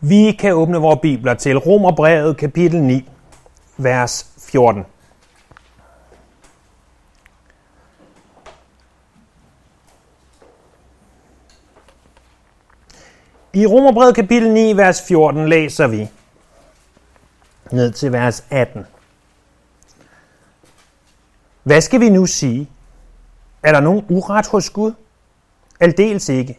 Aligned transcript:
Vi 0.00 0.32
kan 0.32 0.52
åbne 0.52 0.78
vores 0.78 0.98
bibler 1.02 1.34
til 1.34 1.58
Romerbrevet 1.58 2.36
kapitel 2.36 2.82
9, 2.82 3.08
vers 3.76 4.32
14. 4.38 4.84
I 13.52 13.66
Romerbrevet 13.66 14.14
kapitel 14.14 14.52
9, 14.52 14.76
vers 14.76 15.02
14 15.08 15.48
læser 15.48 15.86
vi 15.86 16.08
ned 17.72 17.92
til 17.92 18.12
vers 18.12 18.44
18. 18.50 18.86
Hvad 21.62 21.80
skal 21.80 22.00
vi 22.00 22.08
nu 22.08 22.26
sige? 22.26 22.70
Er 23.62 23.72
der 23.72 23.80
nogen 23.80 24.04
uret 24.08 24.46
hos 24.46 24.70
Gud? 24.70 24.92
Aldeles 25.80 26.28
ikke. 26.28 26.58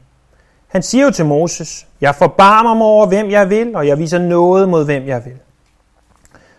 Han 0.70 0.84
siger 0.84 1.06
jo 1.06 1.12
til 1.12 1.26
Moses, 1.26 1.88
jeg 2.02 2.16
forbarmer 2.16 2.74
mig 2.74 2.88
over, 2.88 3.06
hvem 3.08 3.30
jeg 3.30 3.50
vil, 3.50 3.76
og 3.76 3.88
jeg 3.88 3.98
viser 3.98 4.20
noget 4.20 4.70
mod, 4.70 4.86
hvem 4.86 5.08
jeg 5.08 5.26
vil. 5.26 5.38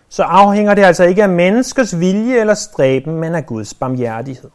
Så 0.09 0.23
afhænger 0.23 0.73
det 0.73 0.83
altså 0.83 1.03
ikke 1.03 1.23
af 1.23 1.29
menneskers 1.29 1.99
vilje 1.99 2.39
eller 2.39 2.53
stræben, 2.53 3.15
men 3.15 3.35
af 3.35 3.45
Guds 3.45 3.73
barmhjertighed. 3.73 4.49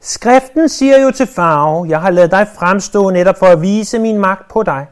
Skriften 0.00 0.68
siger 0.68 1.00
jo 1.00 1.10
til 1.10 1.26
farve, 1.26 1.88
jeg 1.88 2.00
har 2.00 2.10
lavet 2.10 2.30
dig 2.30 2.48
fremstå 2.58 3.10
netop 3.10 3.38
for 3.38 3.46
at 3.46 3.62
vise 3.62 3.98
min 3.98 4.18
magt 4.18 4.48
på 4.50 4.62
dig, 4.62 4.86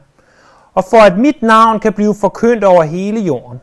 og 0.75 0.85
for 0.85 1.01
at 1.01 1.19
mit 1.19 1.43
navn 1.43 1.81
kan 1.81 1.93
blive 1.93 2.15
forkyndt 2.21 2.65
over 2.65 2.83
hele 2.83 3.21
jorden. 3.21 3.61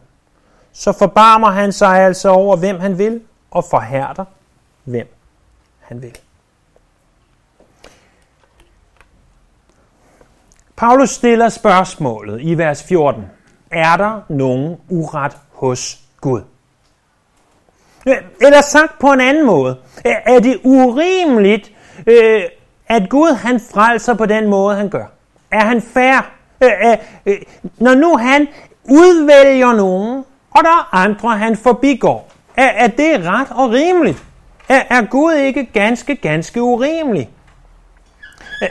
Så 0.74 0.92
forbarmer 0.92 1.52
han 1.52 1.72
sig 1.72 2.00
altså 2.00 2.30
over, 2.30 2.56
hvem 2.56 2.80
han 2.80 2.98
vil, 2.98 3.22
og 3.52 3.64
forhærder, 3.64 4.26
hvem 4.84 5.08
han 5.80 6.02
vil. 6.02 6.18
Paulus 10.78 11.10
stiller 11.10 11.50
spørgsmålet 11.50 12.42
i 12.42 12.58
vers 12.58 12.84
14. 12.84 13.24
Er 13.72 13.98
der 13.98 14.22
nogen 14.30 14.78
uret 14.90 15.38
hos 15.54 16.00
Gud? 16.22 16.42
Eller 18.42 18.62
sagt 18.62 19.00
på 19.00 19.12
en 19.12 19.22
anden 19.22 19.46
måde. 19.46 19.78
Er 20.06 20.40
det 20.40 20.60
urimeligt, 20.64 21.72
øh, 22.08 22.42
at 22.88 23.10
Gud 23.10 23.36
han 23.36 23.60
frelser 23.60 24.14
på 24.14 24.26
den 24.26 24.48
måde, 24.48 24.76
han 24.76 24.90
gør? 24.90 25.06
Er 25.52 25.66
han 25.66 25.82
fair? 25.82 26.32
Øh, 26.64 26.98
øh, 27.26 27.38
når 27.78 27.96
nu 27.96 28.18
han 28.18 28.48
udvælger 28.84 29.74
nogen, 29.74 30.24
og 30.52 30.64
der 30.64 30.70
er 30.70 30.96
andre, 30.96 31.38
han 31.38 31.58
forbigår. 31.58 32.32
Er, 32.58 32.68
er 32.68 32.88
det 32.88 33.26
ret 33.26 33.48
og 33.52 33.72
rimeligt? 33.72 34.24
Er, 34.70 34.82
er 34.90 35.06
Gud 35.06 35.34
ikke 35.34 35.66
ganske, 35.66 36.16
ganske 36.16 36.62
urimelig? 36.62 37.30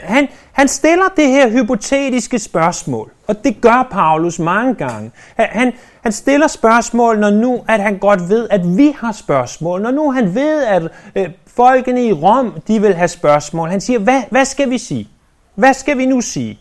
Han, 0.03 0.27
han 0.55 0.67
stiller 0.67 1.05
det 1.15 1.27
her 1.27 1.49
hypotetiske 1.49 2.39
spørgsmål, 2.39 3.11
og 3.27 3.43
det 3.43 3.61
gør 3.61 3.87
Paulus 3.91 4.39
mange 4.39 4.73
gange. 4.75 5.11
Han, 5.37 5.73
han 6.01 6.11
stiller 6.11 6.47
spørgsmål, 6.47 7.19
når 7.19 7.29
nu 7.29 7.63
at 7.67 7.79
han 7.79 7.97
godt 7.97 8.29
ved, 8.29 8.47
at 8.51 8.77
vi 8.77 8.95
har 8.99 9.11
spørgsmål. 9.11 9.81
Når 9.81 9.91
nu 9.91 10.11
han 10.11 10.35
ved, 10.35 10.63
at 10.63 10.83
øh, 11.15 11.29
folkene 11.47 12.05
i 12.05 12.13
Rom, 12.13 12.61
de 12.67 12.81
vil 12.81 12.93
have 12.93 13.07
spørgsmål. 13.07 13.69
Han 13.69 13.81
siger, 13.81 13.99
hvad, 13.99 14.21
hvad 14.31 14.45
skal 14.45 14.69
vi 14.69 14.77
sige? 14.77 15.09
Hvad 15.55 15.73
skal 15.73 15.97
vi 15.97 16.05
nu 16.05 16.21
sige? 16.21 16.59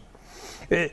Øh, 0.71 0.87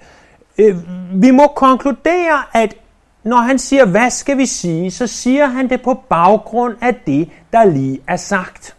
øh, 0.58 0.76
vi 1.14 1.32
må 1.32 1.48
konkludere, 1.48 2.44
at 2.54 2.76
når 3.24 3.38
han 3.38 3.60
siger, 3.60 3.86
hvad 3.86 4.10
skal 4.10 4.38
vi 4.38 4.46
sige, 4.46 4.92
så 4.92 5.08
siger 5.08 5.46
han 5.46 5.70
det 5.70 5.82
på 5.82 5.94
baggrund 6.10 6.76
af 6.82 6.96
det, 6.96 7.30
der 7.54 7.66
lige 7.66 8.00
er 8.08 8.18
sagt. 8.18 8.76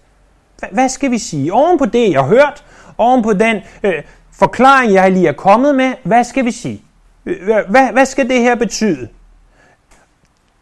Hvad 0.72 0.88
skal 0.88 1.10
vi 1.10 1.18
sige? 1.18 1.52
Oven 1.52 1.78
på 1.78 1.86
det, 1.86 2.10
jeg 2.10 2.20
har 2.20 2.28
hørt, 2.28 2.64
oven 2.98 3.22
på 3.22 3.32
den 3.32 3.60
øh, 3.82 4.02
forklaring, 4.32 4.92
jeg 4.92 5.12
lige 5.12 5.28
er 5.28 5.32
kommet 5.32 5.74
med, 5.74 5.94
hvad 6.04 6.24
skal 6.24 6.44
vi 6.44 6.50
sige? 6.50 6.82
Øh, 7.26 7.70
hvad, 7.70 7.92
hvad 7.92 8.06
skal 8.06 8.28
det 8.28 8.40
her 8.40 8.54
betyde? 8.54 9.08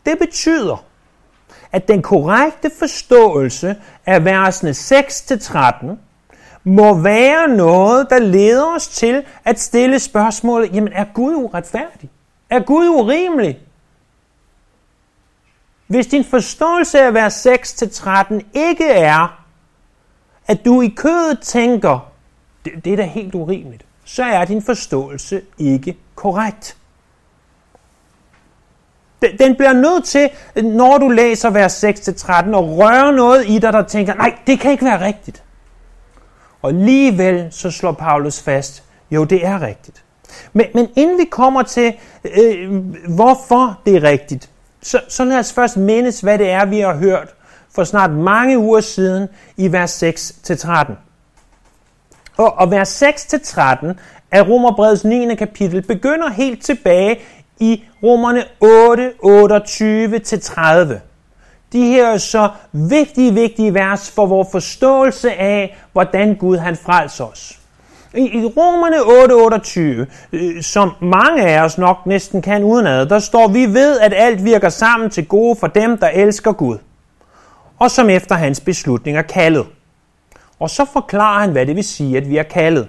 Det 0.07 0.19
betyder, 0.19 0.85
at 1.73 1.89
den 1.89 2.03
korrekte 2.03 2.71
forståelse 2.79 3.77
af 4.07 4.25
versene 4.25 4.71
6-13 4.71 5.87
må 6.65 6.95
være 6.95 7.49
noget, 7.49 8.07
der 8.11 8.19
leder 8.19 8.75
os 8.77 8.89
til 8.89 9.25
at 9.45 9.61
stille 9.61 9.99
spørgsmålet, 9.99 10.75
jamen 10.75 10.93
er 10.93 11.05
Gud 11.15 11.35
uretfærdig? 11.35 12.11
Er 12.51 12.61
Gud 12.61 12.89
urimelig? 12.89 13.59
Hvis 15.87 16.07
din 16.07 16.25
forståelse 16.25 17.01
af 17.01 17.15
vers 17.15 17.47
6-13 17.47 18.41
ikke 18.55 18.91
er, 18.91 19.45
at 20.47 20.65
du 20.65 20.83
i 20.83 20.89
kødet 20.89 21.41
tænker, 21.41 22.10
det, 22.65 22.85
det 22.85 22.93
er 22.93 22.97
da 22.97 23.03
helt 23.03 23.35
urimeligt, 23.35 23.85
så 24.05 24.23
er 24.23 24.45
din 24.45 24.63
forståelse 24.63 25.43
ikke 25.59 25.97
korrekt. 26.15 26.77
Den 29.39 29.57
bliver 29.57 29.73
nødt 29.73 30.05
til, 30.05 30.31
når 30.65 30.99
du 30.99 31.09
læser 31.09 31.51
vers 31.51 31.85
6-13, 31.85 32.33
at 32.33 32.55
røre 32.55 33.13
noget 33.13 33.49
i 33.49 33.59
dig, 33.59 33.73
der 33.73 33.83
tænker, 33.83 34.15
nej, 34.15 34.39
det 34.47 34.61
kan 34.61 34.71
ikke 34.71 34.85
være 34.85 35.07
rigtigt. 35.07 35.43
Og 36.63 36.71
alligevel 36.71 37.49
så 37.51 37.71
slår 37.71 37.93
Paulus 37.93 38.43
fast, 38.43 38.85
jo, 39.11 39.25
det 39.25 39.47
er 39.47 39.63
rigtigt. 39.63 40.05
Men, 40.53 40.67
men 40.75 40.89
inden 40.97 41.19
vi 41.19 41.25
kommer 41.25 41.63
til, 41.63 41.95
øh, 42.25 42.75
hvorfor 43.09 43.81
det 43.87 43.97
er 43.97 44.03
rigtigt, 44.03 44.51
så, 44.83 45.01
så 45.09 45.25
lad 45.25 45.39
os 45.39 45.53
først 45.53 45.77
mindes, 45.77 46.21
hvad 46.21 46.39
det 46.39 46.51
er, 46.51 46.65
vi 46.65 46.81
har 46.81 46.95
hørt 46.95 47.29
for 47.75 47.85
snart 47.85 48.11
mange 48.11 48.59
uger 48.59 48.81
siden 48.81 49.29
i 49.57 49.73
vers 49.73 50.03
6-13. 50.03 50.93
Og, 52.41 52.59
og 52.59 52.71
vers 52.71 53.03
6-13 53.03 53.07
af 54.31 54.49
Romerbrevets 54.49 55.05
9. 55.05 55.35
kapitel 55.35 55.83
begynder 55.83 56.31
helt 56.31 56.65
tilbage 56.65 57.19
i 57.59 57.83
Romerne 58.03 58.45
8, 58.61 59.13
28-30. 60.95 60.99
De 61.73 61.85
her 61.85 62.07
er 62.07 62.19
så 62.19 62.49
vigtige, 62.73 63.35
vigtige 63.35 63.75
vers 63.75 64.11
for 64.11 64.27
vores 64.27 64.49
forståelse 64.53 65.33
af, 65.33 65.79
hvordan 65.93 66.35
Gud 66.35 66.57
han 66.57 66.77
frelser 66.77 67.25
os. 67.25 67.59
I, 68.15 68.21
i 68.21 68.45
Romerne 68.45 68.97
8:28, 70.03 70.07
øh, 70.33 70.63
som 70.63 70.93
mange 71.01 71.43
af 71.43 71.65
os 71.65 71.79
nok 71.79 72.07
næsten 72.07 72.43
kan 72.43 72.65
udenad, 72.65 73.07
der 73.07 73.19
står, 73.19 73.49
vi 73.49 73.67
ved, 73.67 74.01
at 74.01 74.13
alt 74.17 74.45
virker 74.45 74.69
sammen 74.69 75.11
til 75.11 75.27
gode 75.27 75.57
for 75.57 75.67
dem, 75.67 75.99
der 75.99 76.09
elsker 76.09 76.53
Gud, 76.53 76.79
og 77.79 77.91
som 77.91 78.11
efter 78.11 78.35
hans 78.35 78.61
beslutning 78.61 79.17
er 79.17 79.23
kaldet. 79.23 79.67
Og 80.61 80.71
så 80.71 80.85
forklarer 80.93 81.41
han, 81.41 81.51
hvad 81.51 81.67
det 81.67 81.77
vil 81.77 81.85
sige, 81.85 82.17
at 82.17 82.29
vi 82.29 82.37
er 82.37 82.43
kaldet. 82.43 82.89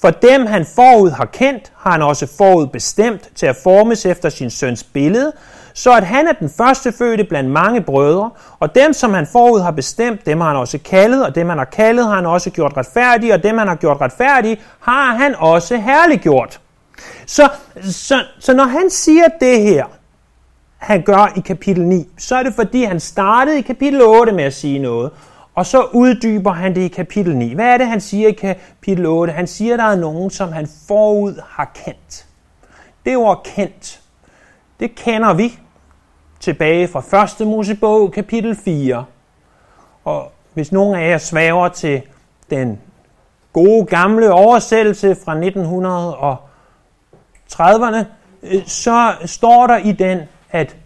For 0.00 0.10
dem 0.10 0.46
han 0.46 0.66
forud 0.74 1.10
har 1.10 1.24
kendt, 1.24 1.72
har 1.76 1.90
han 1.90 2.02
også 2.02 2.26
forud 2.38 2.66
bestemt 2.66 3.28
til 3.34 3.46
at 3.46 3.56
formes 3.62 4.06
efter 4.06 4.28
sin 4.28 4.50
søns 4.50 4.84
billede, 4.84 5.32
så 5.74 5.92
at 5.92 6.04
han 6.06 6.26
er 6.26 6.32
den 6.32 6.50
første 6.56 6.92
fødte 6.92 7.24
blandt 7.24 7.50
mange 7.50 7.80
brødre, 7.80 8.30
og 8.60 8.74
dem, 8.74 8.92
som 8.92 9.14
han 9.14 9.26
forud 9.32 9.60
har 9.60 9.70
bestemt, 9.70 10.26
dem 10.26 10.40
har 10.40 10.48
han 10.48 10.56
også 10.56 10.78
kaldet, 10.78 11.26
og 11.26 11.34
dem, 11.34 11.48
han 11.48 11.58
har 11.58 11.64
kaldet, 11.64 12.06
har 12.06 12.14
han 12.14 12.26
også 12.26 12.50
gjort 12.50 12.76
retfærdige, 12.76 13.34
og 13.34 13.42
dem, 13.42 13.58
han 13.58 13.68
har 13.68 13.74
gjort 13.74 14.00
retfærdige, 14.00 14.60
har 14.80 15.14
han 15.14 15.34
også 15.34 15.76
herliggjort. 15.76 16.60
Så, 17.26 17.48
så, 17.82 18.24
så 18.38 18.54
når 18.54 18.64
han 18.64 18.90
siger 18.90 19.28
det 19.40 19.62
her, 19.62 19.84
han 20.78 21.02
gør 21.02 21.32
i 21.36 21.40
kapitel 21.40 21.82
9, 21.82 22.08
så 22.18 22.36
er 22.36 22.42
det 22.42 22.54
fordi, 22.54 22.84
han 22.84 23.00
startede 23.00 23.58
i 23.58 23.62
kapitel 23.62 24.02
8 24.02 24.32
med 24.32 24.44
at 24.44 24.54
sige 24.54 24.78
noget, 24.78 25.10
og 25.54 25.66
så 25.66 25.82
uddyber 25.82 26.52
han 26.52 26.74
det 26.74 26.80
i 26.80 26.88
kapitel 26.88 27.36
9. 27.36 27.54
Hvad 27.54 27.66
er 27.66 27.78
det, 27.78 27.86
han 27.86 28.00
siger 28.00 28.28
i 28.28 28.32
kapitel 28.32 29.06
8? 29.06 29.32
Han 29.32 29.46
siger, 29.46 29.74
at 29.74 29.78
der 29.78 29.84
er 29.84 29.96
nogen, 29.96 30.30
som 30.30 30.52
han 30.52 30.68
forud 30.88 31.40
har 31.48 31.70
kendt. 31.84 32.26
Det 33.04 33.16
ord 33.16 33.42
kendt, 33.44 34.00
det 34.80 34.94
kender 34.94 35.34
vi 35.34 35.58
tilbage 36.40 36.88
fra 36.88 37.42
1. 37.42 37.46
Mosebog, 37.46 38.12
kapitel 38.12 38.56
4. 38.56 39.04
Og 40.04 40.32
hvis 40.54 40.72
nogen 40.72 40.94
af 40.94 41.10
jer 41.10 41.18
svæver 41.18 41.68
til 41.68 42.02
den 42.50 42.80
gode 43.52 43.86
gamle 43.86 44.32
oversættelse 44.32 45.16
fra 45.24 45.34
1930'erne, 47.52 48.04
øh, 48.42 48.66
så 48.66 49.14
står 49.24 49.66
der 49.66 49.76
i 49.76 49.92
den, 49.92 50.20
at, 50.50 50.76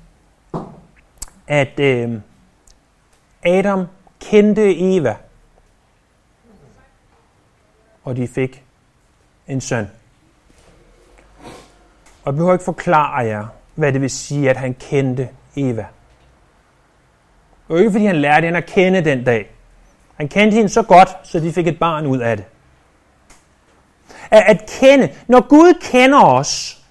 at 1.47 1.81
øh, 1.81 2.21
Adam 3.44 3.87
kendte 4.21 4.95
Eva, 4.97 5.17
og 8.05 8.17
de 8.17 8.29
fik 8.29 8.63
en 9.49 9.61
søn. 9.61 9.91
Og 12.23 12.27
jeg 12.27 12.35
behøver 12.35 12.53
ikke 12.53 12.65
forklare 12.65 13.27
jer, 13.27 13.47
hvad 13.75 13.93
det 13.93 14.01
vil 14.01 14.11
sige, 14.11 14.51
at 14.51 14.57
han 14.57 14.75
kendte 14.75 15.29
Eva. 15.57 15.87
Det 17.69 17.75
var 17.75 17.79
ikke, 17.79 17.93
fordi 17.93 18.07
han 18.07 18.17
lærte 18.17 18.45
hende 18.45 18.59
at 18.59 18.67
kende 18.67 19.05
den 19.05 19.25
dag. 19.25 19.51
Han 20.17 20.29
kendte 20.29 20.55
hende 20.55 20.69
så 20.69 20.83
godt, 20.83 21.09
så 21.23 21.41
de 21.41 21.53
fik 21.53 21.67
et 21.67 21.79
barn 21.79 22.07
ud 22.07 22.19
af 22.19 22.37
det. 22.37 22.47
At, 24.31 24.43
at 24.47 24.71
kende. 24.81 25.13
Når 25.27 25.49
Gud 25.49 25.75
kender 25.81 26.25
os, 26.25 26.83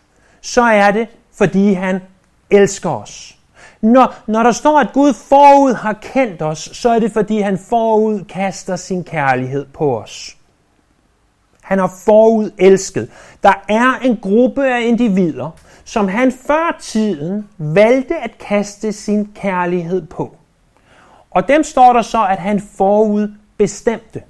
så 0.41 0.61
er 0.61 0.91
det, 0.91 1.07
fordi 1.33 1.73
han 1.73 2.01
elsker 2.49 2.89
os. 2.89 3.37
Når, 3.83 4.15
når 4.27 4.43
der 4.43 4.51
står, 4.51 4.79
at 4.79 4.93
Gud 4.93 5.13
forud 5.13 5.73
har 5.73 5.93
kendt 5.93 6.41
os, 6.41 6.69
så 6.73 6.89
er 6.89 6.99
det, 6.99 7.11
fordi 7.11 7.39
han 7.39 7.57
forud 7.57 8.23
kaster 8.23 8.75
sin 8.75 9.03
kærlighed 9.03 9.65
på 9.65 9.99
os. 9.99 10.37
Han 11.61 11.79
har 11.79 11.93
forud 12.05 12.51
elsket. 12.57 13.11
Der 13.43 13.53
er 13.69 13.99
en 14.01 14.17
gruppe 14.17 14.67
af 14.67 14.81
individer, 14.81 15.51
som 15.83 16.07
han 16.07 16.31
før 16.31 16.77
tiden 16.81 17.49
valgte 17.57 18.15
at 18.15 18.37
kaste 18.37 18.93
sin 18.93 19.31
kærlighed 19.35 20.07
på. 20.07 20.35
Og 21.31 21.47
dem 21.47 21.63
står 21.63 21.93
der 21.93 22.01
så, 22.01 22.25
at 22.25 22.37
han 22.37 22.61
forud 22.77 23.33
bestemte. 23.57 24.23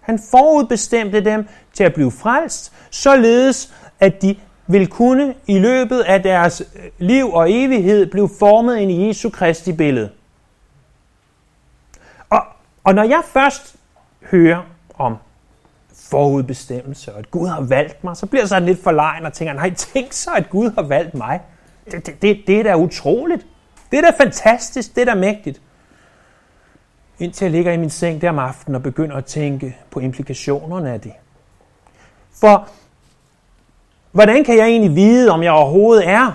Han 0.00 0.18
forudbestemte 0.30 1.24
dem 1.24 1.48
til 1.72 1.84
at 1.84 1.94
blive 1.94 2.12
frelst, 2.12 2.72
således 2.90 3.74
at 4.00 4.22
de 4.22 4.36
vil 4.66 4.88
kunne 4.88 5.34
i 5.46 5.58
løbet 5.58 6.00
af 6.00 6.22
deres 6.22 6.62
øh, 6.76 6.90
liv 6.98 7.32
og 7.32 7.52
evighed 7.52 8.10
blive 8.10 8.30
formet 8.38 8.76
ind 8.76 8.90
i 8.90 9.08
Jesu 9.08 9.30
Kristi 9.30 9.72
billede. 9.72 10.10
Og, 12.30 12.42
og 12.84 12.94
når 12.94 13.02
jeg 13.02 13.22
først 13.24 13.76
hører 14.30 14.62
om 14.98 15.16
forudbestemmelse, 15.94 17.12
og 17.12 17.18
at 17.18 17.30
Gud 17.30 17.48
har 17.48 17.60
valgt 17.60 18.04
mig, 18.04 18.16
så 18.16 18.26
bliver 18.26 18.42
jeg 18.42 18.48
sådan 18.48 18.66
lidt 18.66 18.82
forlegen 18.82 19.26
og 19.26 19.32
tænker, 19.32 19.54
nej, 19.54 19.74
tænk 19.74 20.12
så, 20.12 20.30
at 20.36 20.50
Gud 20.50 20.70
har 20.74 20.82
valgt 20.82 21.14
mig. 21.14 21.40
Det, 21.90 22.06
det, 22.06 22.22
det, 22.22 22.42
det 22.46 22.58
er 22.58 22.62
da 22.62 22.76
utroligt. 22.76 23.46
Det 23.90 23.98
er 23.98 24.10
da 24.10 24.24
fantastisk, 24.24 24.94
det 24.94 25.00
er 25.00 25.04
da 25.04 25.14
mægtigt. 25.14 25.60
Indtil 27.18 27.44
jeg 27.44 27.52
ligger 27.52 27.72
i 27.72 27.76
min 27.76 27.90
seng 27.90 28.20
der 28.20 28.28
om 28.28 28.38
aftenen 28.38 28.74
og 28.74 28.82
begynder 28.82 29.16
at 29.16 29.24
tænke 29.24 29.76
på 29.90 30.00
implikationerne 30.00 30.92
af 30.92 31.00
det. 31.00 31.12
For 32.40 32.68
hvordan 34.16 34.44
kan 34.44 34.56
jeg 34.56 34.66
egentlig 34.66 34.96
vide, 34.96 35.30
om 35.30 35.42
jeg 35.42 35.52
overhovedet 35.52 36.08
er 36.08 36.32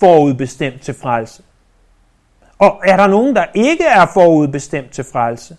forudbestemt 0.00 0.82
til 0.82 0.94
frelse? 0.94 1.42
Og 2.58 2.80
er 2.84 2.96
der 2.96 3.06
nogen, 3.06 3.36
der 3.36 3.44
ikke 3.54 3.84
er 3.84 4.06
forudbestemt 4.14 4.90
til 4.90 5.04
frelse? 5.12 5.56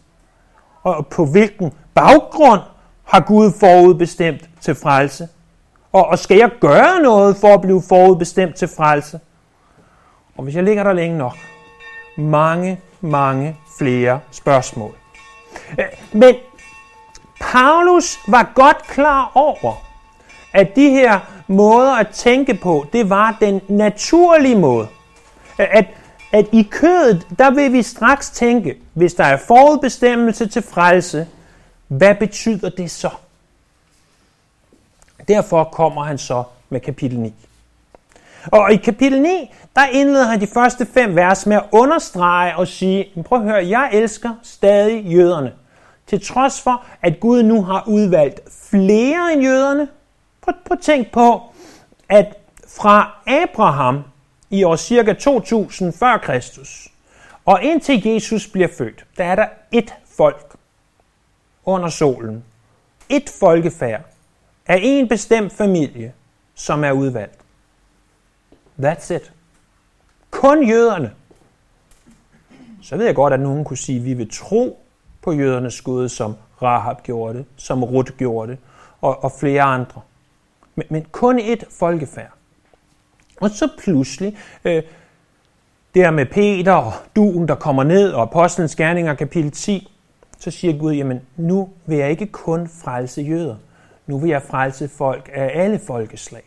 Og 0.83 1.07
på 1.07 1.25
hvilken 1.25 1.73
baggrund 1.93 2.59
har 3.03 3.19
Gud 3.19 3.51
forudbestemt 3.59 4.49
til 4.61 4.75
frelse? 4.75 5.27
Og, 5.93 6.05
og 6.05 6.19
skal 6.19 6.37
jeg 6.37 6.49
gøre 6.61 7.01
noget 7.01 7.37
for 7.37 7.53
at 7.53 7.61
blive 7.61 7.81
forudbestemt 7.89 8.55
til 8.55 8.67
frelse? 8.67 9.19
Og 10.37 10.43
hvis 10.43 10.55
jeg 10.55 10.63
ligger 10.63 10.83
der 10.83 10.93
længe 10.93 11.17
nok, 11.17 11.37
mange, 12.17 12.79
mange 13.01 13.57
flere 13.77 14.19
spørgsmål. 14.31 14.95
Øh, 15.79 15.85
men 16.11 16.35
Paulus 17.41 18.19
var 18.27 18.51
godt 18.55 18.87
klar 18.87 19.31
over, 19.35 19.84
at 20.55 20.75
de 20.75 20.89
her 20.89 21.19
måder 21.47 21.91
at 21.91 22.07
tænke 22.07 22.53
på, 22.53 22.85
det 22.93 23.09
var 23.09 23.37
den 23.41 23.61
naturlige 23.67 24.55
måde. 24.55 24.87
At, 25.57 25.85
at 26.31 26.45
i 26.51 26.67
kødet, 26.71 27.27
der 27.39 27.51
vil 27.51 27.73
vi 27.73 27.83
straks 27.83 28.29
tænke, 28.29 28.75
hvis 28.93 29.13
der 29.13 29.23
er 29.23 29.37
forudbestemmelse 29.37 30.47
til 30.47 30.61
frelse, 30.61 31.27
hvad 31.87 32.15
betyder 32.15 32.69
det 32.69 32.91
så? 32.91 33.09
Derfor 35.27 35.63
kommer 35.63 36.03
han 36.03 36.17
så 36.17 36.43
med 36.69 36.79
kapitel 36.79 37.19
9. 37.19 37.33
Og 38.51 38.73
i 38.73 38.75
kapitel 38.75 39.21
9, 39.21 39.53
der 39.75 39.85
indleder 39.85 40.25
han 40.25 40.41
de 40.41 40.47
første 40.47 40.85
fem 40.85 41.15
vers 41.15 41.45
med 41.45 41.55
at 41.55 41.63
understrege 41.71 42.55
og 42.55 42.67
sige, 42.67 43.23
prøv 43.25 43.39
at 43.39 43.45
høre, 43.45 43.69
jeg 43.69 43.89
elsker 43.93 44.29
stadig 44.43 45.05
jøderne. 45.05 45.53
Til 46.07 46.25
trods 46.25 46.61
for, 46.61 46.85
at 47.01 47.19
Gud 47.19 47.43
nu 47.43 47.63
har 47.63 47.83
udvalgt 47.87 48.39
flere 48.69 49.33
end 49.33 49.41
jøderne. 49.43 49.87
Prøv, 50.45 50.55
prøv 50.65 50.77
at 50.77 50.83
tænk 50.83 51.11
på, 51.11 51.41
at 52.09 52.37
fra 52.67 53.21
Abraham 53.27 54.03
i 54.49 54.63
år 54.63 54.75
cirka 54.75 55.13
2000 55.13 55.93
før 55.93 56.17
Kristus, 56.17 56.87
og 57.45 57.63
indtil 57.63 58.07
Jesus 58.07 58.47
bliver 58.47 58.67
født, 58.77 59.05
der 59.17 59.23
er 59.23 59.35
der 59.35 59.47
et 59.71 59.93
folk 60.05 60.55
under 61.65 61.89
solen. 61.89 62.43
Et 63.09 63.29
folkefærd 63.39 64.01
af 64.67 64.79
en 64.81 65.07
bestemt 65.07 65.53
familie, 65.53 66.13
som 66.55 66.83
er 66.83 66.91
udvalgt. 66.91 67.39
That's 68.79 69.13
it. 69.13 69.33
Kun 70.31 70.67
jøderne. 70.67 71.11
Så 72.81 72.97
ved 72.97 73.05
jeg 73.05 73.15
godt, 73.15 73.33
at 73.33 73.39
nogen 73.39 73.65
kunne 73.65 73.77
sige, 73.77 73.99
at 73.99 74.05
vi 74.05 74.13
vil 74.13 74.29
tro 74.31 74.85
på 75.21 75.31
jødernes 75.31 75.81
Gud, 75.81 76.09
som 76.09 76.35
Rahab 76.61 77.03
gjorde 77.03 77.37
det, 77.37 77.45
som 77.57 77.83
Ruth 77.83 78.11
gjorde 78.11 78.51
det, 78.51 78.59
og, 79.01 79.23
og 79.23 79.31
flere 79.31 79.61
andre. 79.61 80.01
Men, 80.75 80.85
men 80.89 81.05
kun 81.11 81.39
et 81.39 81.63
folkefærd. 81.79 82.31
Og 83.41 83.49
så 83.49 83.69
pludselig, 83.77 84.37
øh, 84.65 84.83
der 85.95 86.11
med 86.11 86.25
Peter 86.25 86.73
og 86.73 86.93
duen, 87.15 87.47
der 87.47 87.55
kommer 87.55 87.83
ned, 87.83 88.11
og 88.11 88.21
Apostlenes 88.21 88.75
Gerninger 88.75 89.13
kapitel 89.13 89.51
10, 89.51 89.91
så 90.39 90.51
siger 90.51 90.77
Gud, 90.77 90.93
jamen 90.93 91.21
nu 91.37 91.69
vil 91.85 91.97
jeg 91.97 92.09
ikke 92.11 92.25
kun 92.25 92.67
frelse 92.67 93.21
jøder. 93.21 93.55
Nu 94.07 94.19
vil 94.19 94.29
jeg 94.29 94.41
frelse 94.41 94.87
folk 94.87 95.29
af 95.33 95.51
alle 95.53 95.79
folkeslag. 95.87 96.43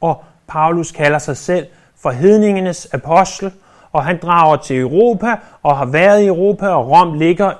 Og 0.00 0.24
Paulus 0.46 0.92
kalder 0.92 1.18
sig 1.18 1.36
selv 1.36 1.66
for 1.96 2.10
hedningenes 2.10 2.86
apostel, 2.86 3.52
og 3.92 4.04
han 4.04 4.18
drager 4.22 4.56
til 4.56 4.80
Europa 4.80 5.36
og 5.62 5.76
har 5.76 5.86
været 5.86 6.22
i 6.22 6.26
Europa, 6.26 6.68
og 6.68 6.90
Rom 6.90 7.18
ligger 7.18 7.52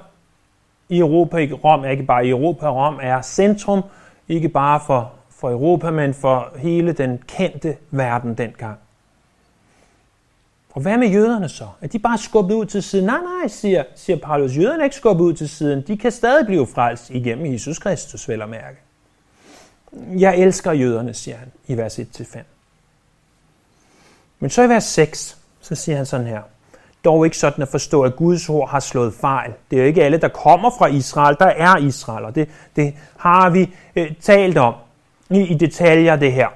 i 0.88 0.98
Europa. 0.98 1.36
Rom 1.64 1.84
er 1.84 1.88
ikke 1.88 2.02
bare 2.02 2.26
i 2.26 2.30
Europa, 2.30 2.70
Rom 2.70 2.98
er 3.02 3.22
centrum, 3.22 3.82
ikke 4.28 4.48
bare 4.48 4.80
for, 4.86 5.12
for 5.30 5.50
Europa, 5.50 5.90
men 5.90 6.14
for 6.14 6.52
hele 6.56 6.92
den 6.92 7.22
kendte 7.26 7.76
verden 7.90 8.34
dengang. 8.34 8.78
Og 10.76 10.82
hvad 10.82 10.96
med 10.98 11.08
jøderne 11.08 11.48
så? 11.48 11.68
Er 11.80 11.86
de 11.86 11.98
bare 11.98 12.18
skubbet 12.18 12.54
ud 12.54 12.66
til 12.66 12.82
siden? 12.82 13.06
Nej, 13.06 13.20
nej, 13.20 13.48
siger, 13.48 13.84
siger 13.94 14.16
Paulus. 14.16 14.56
Jøderne 14.56 14.80
er 14.80 14.84
ikke 14.84 14.96
skubbet 14.96 15.24
ud 15.24 15.32
til 15.34 15.48
siden. 15.48 15.82
De 15.86 15.98
kan 15.98 16.12
stadig 16.12 16.46
blive 16.46 16.66
frelst 16.66 17.10
igennem 17.10 17.52
Jesus 17.52 17.78
Kristus, 17.78 18.28
vel 18.28 18.42
at 18.42 18.48
mærke. 18.48 18.76
Jeg 20.18 20.38
elsker 20.38 20.72
jøderne, 20.72 21.14
siger 21.14 21.36
han 21.36 21.52
i 21.66 21.76
vers 21.76 21.98
1-5. 21.98 22.38
Men 24.38 24.50
så 24.50 24.62
i 24.62 24.68
vers 24.68 24.84
6, 24.84 25.38
så 25.60 25.74
siger 25.74 25.96
han 25.96 26.06
sådan 26.06 26.26
her. 26.26 26.42
Dog 27.06 27.24
ikke 27.24 27.38
sådan 27.38 27.62
at 27.62 27.68
forstå, 27.68 28.02
at 28.02 28.16
Guds 28.16 28.48
ord 28.48 28.68
har 28.68 28.80
slået 28.80 29.14
fejl. 29.14 29.52
Det 29.70 29.76
er 29.76 29.80
jo 29.80 29.86
ikke 29.86 30.04
alle, 30.04 30.18
der 30.18 30.28
kommer 30.28 30.70
fra 30.78 30.86
Israel, 30.86 31.36
der 31.38 31.46
er 31.46 31.76
Israel, 31.76 32.24
og 32.24 32.34
det, 32.34 32.48
det 32.76 32.94
har 33.16 33.50
vi 33.50 33.74
øh, 33.96 34.12
talt 34.20 34.58
om 34.58 34.74
i, 35.30 35.40
i 35.40 35.54
detaljer 35.54 36.16
det 36.16 36.32
her. 36.32 36.48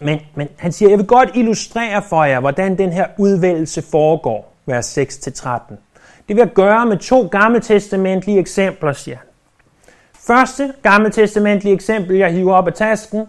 Men, 0.00 0.20
men 0.34 0.48
han 0.56 0.72
siger, 0.72 0.88
jeg 0.88 0.98
vil 0.98 1.06
godt 1.06 1.30
illustrere 1.34 2.02
for 2.02 2.24
jer, 2.24 2.40
hvordan 2.40 2.78
den 2.78 2.92
her 2.92 3.06
udvælgelse 3.18 3.82
foregår, 3.90 4.52
vers 4.66 4.98
6-13. 4.98 5.48
Det 6.28 6.36
vil 6.36 6.38
jeg 6.38 6.52
gøre 6.54 6.86
med 6.86 6.96
to 6.96 7.26
gammeltestamentlige 7.26 8.38
eksempler, 8.38 8.92
siger 8.92 9.16
han. 9.16 9.26
Første 10.26 10.72
gammeltestamentlige 10.82 11.74
eksempel, 11.74 12.16
jeg 12.16 12.32
hiver 12.32 12.54
op 12.54 12.66
af 12.66 12.72
tasken, 12.72 13.26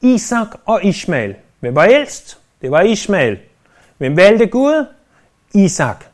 Isak 0.00 0.48
og 0.66 0.84
Ishmael. 0.84 1.34
Hvem 1.60 1.74
var 1.74 1.84
ældst? 1.84 2.38
Det 2.62 2.70
var 2.70 2.80
Ishmael. 2.80 3.38
Hvem 3.98 4.16
valgte 4.16 4.46
Gud? 4.46 4.86
Isak. 5.54 6.04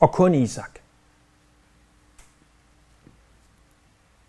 Og 0.00 0.12
kun 0.12 0.34
Isak. 0.34 0.70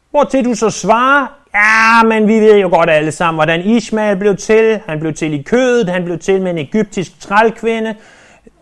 Hvor 0.09 0.23
til 0.23 0.45
du 0.45 0.53
så 0.55 0.69
svarer, 0.69 1.27
ja, 1.53 2.03
men 2.03 2.27
vi 2.27 2.33
ved 2.33 2.57
jo 2.57 2.69
godt 2.69 2.89
alle 2.89 3.11
sammen, 3.11 3.37
hvordan 3.37 3.61
Ismael 3.61 4.17
blev 4.17 4.37
til. 4.37 4.81
Han 4.85 4.99
blev 4.99 5.13
til 5.13 5.33
i 5.33 5.41
kødet, 5.41 5.89
han 5.89 6.03
blev 6.03 6.19
til 6.19 6.41
med 6.41 6.51
en 6.51 6.57
egyptisk 6.57 7.19
trælkvinde. 7.19 7.95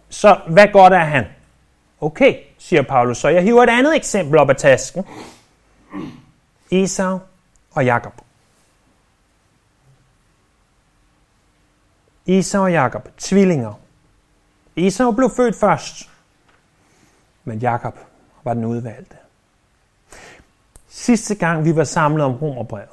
Så 0.09 0.39
hvad 0.47 0.67
godt 0.67 0.93
er 0.93 1.03
han? 1.03 1.25
Okay, 2.01 2.35
siger 2.57 2.81
Paulus. 2.81 3.17
Så 3.17 3.27
jeg 3.29 3.43
hiver 3.43 3.63
et 3.63 3.69
andet 3.69 3.95
eksempel 3.95 4.39
op 4.39 4.49
af 4.49 4.55
tasken. 4.55 5.05
Esau 6.71 7.19
og 7.71 7.85
Jakob. 7.85 8.26
Esau 12.27 12.63
og 12.63 12.71
Jakob, 12.71 13.09
tvillinger. 13.17 13.73
Esau 14.75 15.11
blev 15.11 15.29
født 15.29 15.55
først, 15.55 16.09
men 17.43 17.59
Jakob 17.59 17.95
var 18.43 18.53
den 18.53 18.65
udvalgte. 18.65 19.15
Sidste 20.89 21.35
gang 21.35 21.65
vi 21.65 21.75
var 21.75 21.83
samlet 21.83 22.25
om 22.25 22.33
Romerbrevet, 22.33 22.89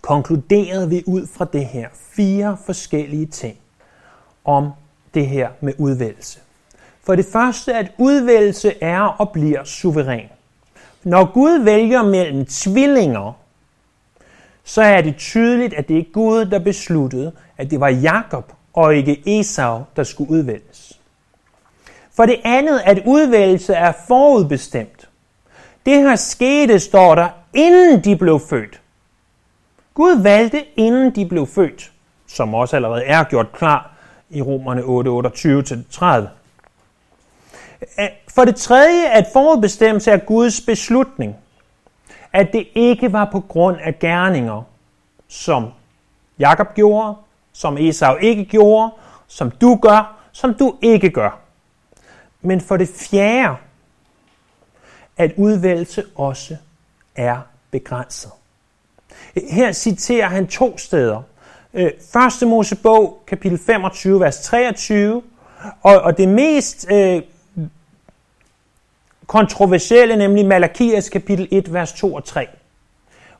konkluderede 0.00 0.88
vi 0.88 1.02
ud 1.06 1.26
fra 1.26 1.44
det 1.44 1.66
her 1.66 1.88
fire 1.92 2.56
forskellige 2.66 3.26
ting 3.26 3.56
om 4.44 4.70
det 5.14 5.26
her 5.26 5.48
med 5.60 5.72
udvælgelse. 5.78 6.40
For 7.02 7.14
det 7.14 7.26
første, 7.32 7.74
at 7.74 7.92
udvælgelse 7.98 8.82
er 8.82 9.00
og 9.00 9.32
bliver 9.32 9.64
suveræn. 9.64 10.28
Når 11.04 11.32
Gud 11.32 11.58
vælger 11.58 12.02
mellem 12.02 12.46
tvillinger, 12.46 13.32
så 14.68 14.82
er 14.82 15.00
det 15.00 15.16
tydeligt, 15.16 15.74
at 15.74 15.88
det 15.88 15.98
er 15.98 16.04
Gud, 16.12 16.44
der 16.44 16.58
besluttede, 16.58 17.32
at 17.56 17.70
det 17.70 17.80
var 17.80 17.88
Jakob 17.88 18.52
og 18.72 18.96
ikke 18.96 19.22
Esau, 19.40 19.84
der 19.96 20.04
skulle 20.04 20.30
udvælges. 20.30 20.98
For 22.16 22.26
det 22.26 22.40
andet, 22.44 22.80
at 22.84 23.02
udvælgelse 23.06 23.74
er 23.74 23.92
forudbestemt. 24.08 25.08
Det 25.86 25.96
her 25.96 26.16
skete, 26.16 26.80
står 26.80 27.14
der, 27.14 27.28
inden 27.54 28.04
de 28.04 28.16
blev 28.16 28.40
født. 28.50 28.80
Gud 29.94 30.22
valgte, 30.22 30.64
inden 30.76 31.14
de 31.14 31.26
blev 31.26 31.46
født, 31.46 31.92
som 32.26 32.54
også 32.54 32.76
allerede 32.76 33.04
er 33.04 33.24
gjort 33.24 33.52
klar 33.52 33.94
i 34.30 34.42
Romerne 34.42 34.82
8, 34.82 35.10
28-30. 35.10 36.06
Øh, 38.00 38.08
for 38.34 38.44
det 38.44 38.56
tredje, 38.56 39.08
at 39.08 39.26
forudbestemmelse 39.32 40.10
er 40.10 40.16
Guds 40.16 40.60
beslutning 40.60 41.36
at 42.32 42.52
det 42.52 42.68
ikke 42.74 43.12
var 43.12 43.28
på 43.32 43.40
grund 43.40 43.76
af 43.80 43.98
gerninger, 43.98 44.62
som 45.28 45.66
Jakob 46.38 46.74
gjorde, 46.74 47.14
som 47.52 47.78
Esau 47.78 48.16
ikke 48.16 48.44
gjorde, 48.44 48.90
som 49.26 49.50
du 49.50 49.78
gør, 49.82 50.16
som 50.32 50.54
du 50.54 50.76
ikke 50.82 51.10
gør. 51.10 51.38
Men 52.42 52.60
for 52.60 52.76
det 52.76 52.88
fjerde, 52.88 53.56
at 55.16 55.32
udvælgelse 55.36 56.04
også 56.14 56.56
er 57.16 57.38
begrænset. 57.70 58.30
Her 59.50 59.72
citerer 59.72 60.28
han 60.28 60.46
to 60.46 60.78
steder. 60.78 61.22
Øh, 61.74 61.90
Første 62.12 62.46
Mosebog, 62.46 63.22
kapitel 63.26 63.58
25, 63.58 64.20
vers 64.20 64.40
23, 64.40 65.22
og, 65.82 66.00
og 66.00 66.18
det 66.18 66.28
mest 66.28 66.86
øh, 66.92 67.22
kontroversielle, 69.28 70.16
nemlig 70.16 70.46
Malakias 70.46 71.08
kapitel 71.08 71.48
1, 71.50 71.72
vers 71.72 71.92
2 71.92 72.14
og 72.14 72.24
3, 72.24 72.46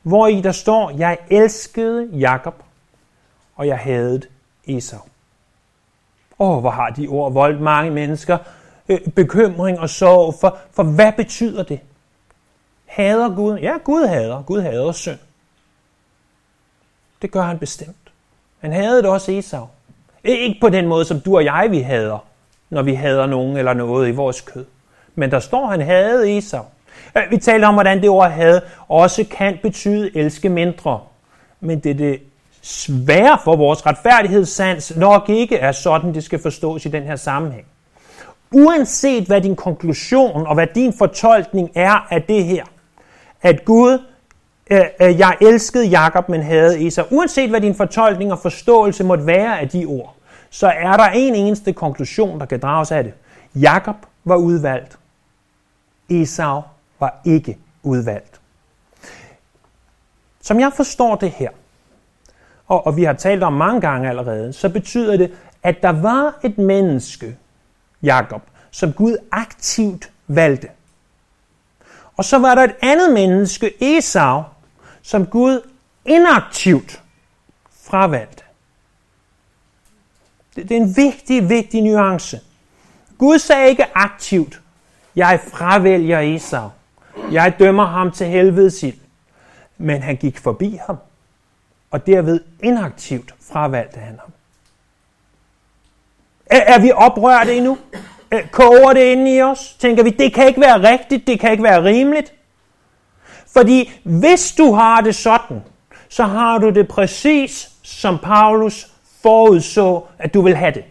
hvor 0.03 0.27
i 0.27 0.41
der 0.41 0.51
står, 0.51 0.91
jeg 0.97 1.17
elskede 1.29 2.09
Jakob, 2.11 2.63
og 3.55 3.67
jeg 3.67 3.77
hadede 3.77 4.27
Esau. 4.67 4.99
Åh, 6.39 6.49
oh, 6.49 6.59
hvor 6.59 6.69
har 6.69 6.89
de 6.89 7.07
ord 7.07 7.33
voldt 7.33 7.61
mange 7.61 7.91
mennesker 7.91 8.37
øh, 8.89 8.99
bekymring 8.99 9.79
og 9.79 9.89
sorg 9.89 10.35
for, 10.41 10.57
for 10.71 10.83
hvad 10.83 11.11
betyder 11.17 11.63
det? 11.63 11.79
Hader 12.85 13.35
Gud? 13.35 13.57
Ja, 13.57 13.77
Gud 13.83 14.07
hader. 14.07 14.41
Gud 14.41 14.61
hader 14.61 14.91
synd. 14.91 15.19
Det 17.21 17.31
gør 17.31 17.41
han 17.41 17.59
bestemt. 17.59 18.11
Han 18.59 18.71
havde 18.71 19.09
også 19.09 19.31
Esau. 19.31 19.67
Ikke 20.23 20.59
på 20.61 20.69
den 20.69 20.87
måde, 20.87 21.05
som 21.05 21.21
du 21.21 21.35
og 21.35 21.45
jeg 21.45 21.67
vi 21.71 21.79
hader, 21.79 22.25
når 22.69 22.81
vi 22.81 22.93
hader 22.93 23.25
nogen 23.25 23.57
eller 23.57 23.73
noget 23.73 24.07
i 24.07 24.11
vores 24.11 24.41
kød. 24.41 24.65
Men 25.19 25.31
der 25.31 25.39
står, 25.39 25.67
han 25.67 25.81
havde 25.81 26.37
Esau. 26.37 26.63
Øh, 27.17 27.23
vi 27.31 27.37
talte 27.37 27.65
om, 27.65 27.73
hvordan 27.73 28.01
det 28.01 28.09
ord 28.09 28.31
havde 28.31 28.61
også 28.87 29.25
kan 29.31 29.57
betyde 29.61 30.17
elske 30.17 30.49
mindre. 30.49 30.99
Men 31.59 31.79
det 31.79 31.89
er 31.89 31.95
det 31.95 32.19
svære 32.61 33.37
for 33.43 33.55
vores 33.55 33.85
retfærdighedssans 33.85 34.95
nok 34.95 35.29
ikke 35.29 35.57
er 35.57 35.71
sådan, 35.71 36.13
det 36.13 36.23
skal 36.23 36.41
forstås 36.41 36.85
i 36.85 36.89
den 36.89 37.03
her 37.03 37.15
sammenhæng. 37.15 37.65
Uanset 38.51 39.23
hvad 39.23 39.41
din 39.41 39.55
konklusion 39.55 40.47
og 40.47 40.53
hvad 40.53 40.67
din 40.75 40.93
fortolkning 40.97 41.69
er 41.75 42.07
af 42.09 42.23
det 42.23 42.43
her, 42.43 42.63
at 43.41 43.65
Gud, 43.65 43.99
øh, 44.71 44.81
øh, 45.01 45.19
jeg 45.19 45.37
elskede 45.41 45.85
Jakob, 45.85 46.29
men 46.29 46.43
havde 46.43 46.87
Esau, 46.87 47.05
uanset 47.09 47.49
hvad 47.49 47.61
din 47.61 47.75
fortolkning 47.75 48.31
og 48.31 48.39
forståelse 48.39 49.03
måtte 49.03 49.25
være 49.25 49.59
af 49.59 49.69
de 49.69 49.85
ord, 49.85 50.15
så 50.49 50.67
er 50.67 50.97
der 50.97 51.09
en 51.13 51.35
eneste 51.35 51.73
konklusion, 51.73 52.39
der 52.39 52.45
kan 52.45 52.59
drages 52.59 52.91
af 52.91 53.03
det. 53.03 53.13
Jakob 53.55 53.95
var 54.25 54.35
udvalgt. 54.35 54.98
Esau 56.09 56.61
var 56.99 57.21
ikke 57.25 57.57
udvalgt. 57.83 58.41
Som 60.41 60.59
jeg 60.59 60.73
forstår 60.73 61.15
det 61.15 61.31
her, 61.31 61.49
og, 62.67 62.87
og 62.87 62.97
vi 62.97 63.03
har 63.03 63.13
talt 63.13 63.43
om 63.43 63.53
mange 63.53 63.81
gange 63.81 64.09
allerede, 64.09 64.53
så 64.53 64.69
betyder 64.69 65.17
det, 65.17 65.33
at 65.63 65.81
der 65.81 65.89
var 66.01 66.39
et 66.43 66.57
menneske, 66.57 67.37
Jakob, 68.03 68.41
som 68.71 68.93
Gud 68.93 69.17
aktivt 69.31 70.11
valgte. 70.27 70.67
Og 72.17 72.25
så 72.25 72.37
var 72.37 72.55
der 72.55 72.63
et 72.63 72.75
andet 72.81 73.13
menneske, 73.13 73.97
Esau, 73.97 74.43
som 75.01 75.25
Gud 75.25 75.69
inaktivt 76.05 77.03
fravalgte. 77.83 78.43
Det, 80.55 80.69
det 80.69 80.77
er 80.77 80.81
en 80.81 80.95
vigtig, 80.95 81.49
vigtig 81.49 81.81
nuance. 81.81 82.39
Gud 83.17 83.39
sagde 83.39 83.69
ikke 83.69 83.85
aktivt, 83.97 84.61
jeg 85.19 85.39
fravælger 85.47 86.19
Esau. 86.19 86.69
Jeg 87.31 87.53
dømmer 87.59 87.85
ham 87.85 88.11
til 88.11 88.27
helvedes 88.27 88.83
ild. 88.83 88.97
Men 89.77 90.01
han 90.01 90.15
gik 90.15 90.37
forbi 90.37 90.79
ham, 90.87 90.97
og 91.91 92.07
derved 92.07 92.39
inaktivt 92.63 93.33
fravalgte 93.51 93.99
han 93.99 94.19
ham. 94.19 94.31
Er, 96.45 96.75
er 96.75 96.79
vi 96.79 96.91
oprørte 96.91 97.55
endnu? 97.55 97.77
Koger 98.51 98.93
det 98.93 99.01
inde 99.01 99.35
i 99.35 99.41
os? 99.41 99.75
Tænker 99.79 100.03
vi, 100.03 100.09
det 100.09 100.33
kan 100.33 100.47
ikke 100.47 100.61
være 100.61 100.91
rigtigt, 100.91 101.27
det 101.27 101.39
kan 101.39 101.51
ikke 101.51 101.63
være 101.63 101.83
rimeligt? 101.83 102.33
Fordi 103.53 103.91
hvis 104.03 104.51
du 104.51 104.73
har 104.73 105.01
det 105.01 105.15
sådan, 105.15 105.63
så 106.09 106.23
har 106.23 106.57
du 106.57 106.69
det 106.69 106.87
præcis 106.87 107.69
som 107.83 108.17
Paulus 108.17 108.87
forudså, 109.21 110.03
at 110.19 110.33
du 110.33 110.41
vil 110.41 110.55
have 110.55 110.71
det. 110.71 110.83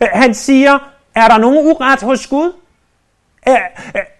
Han 0.00 0.34
siger, 0.34 0.78
er 1.14 1.28
der 1.28 1.38
nogen 1.38 1.66
uret 1.66 2.02
hos 2.02 2.26
Gud? 2.26 2.52
Er, 3.42 3.58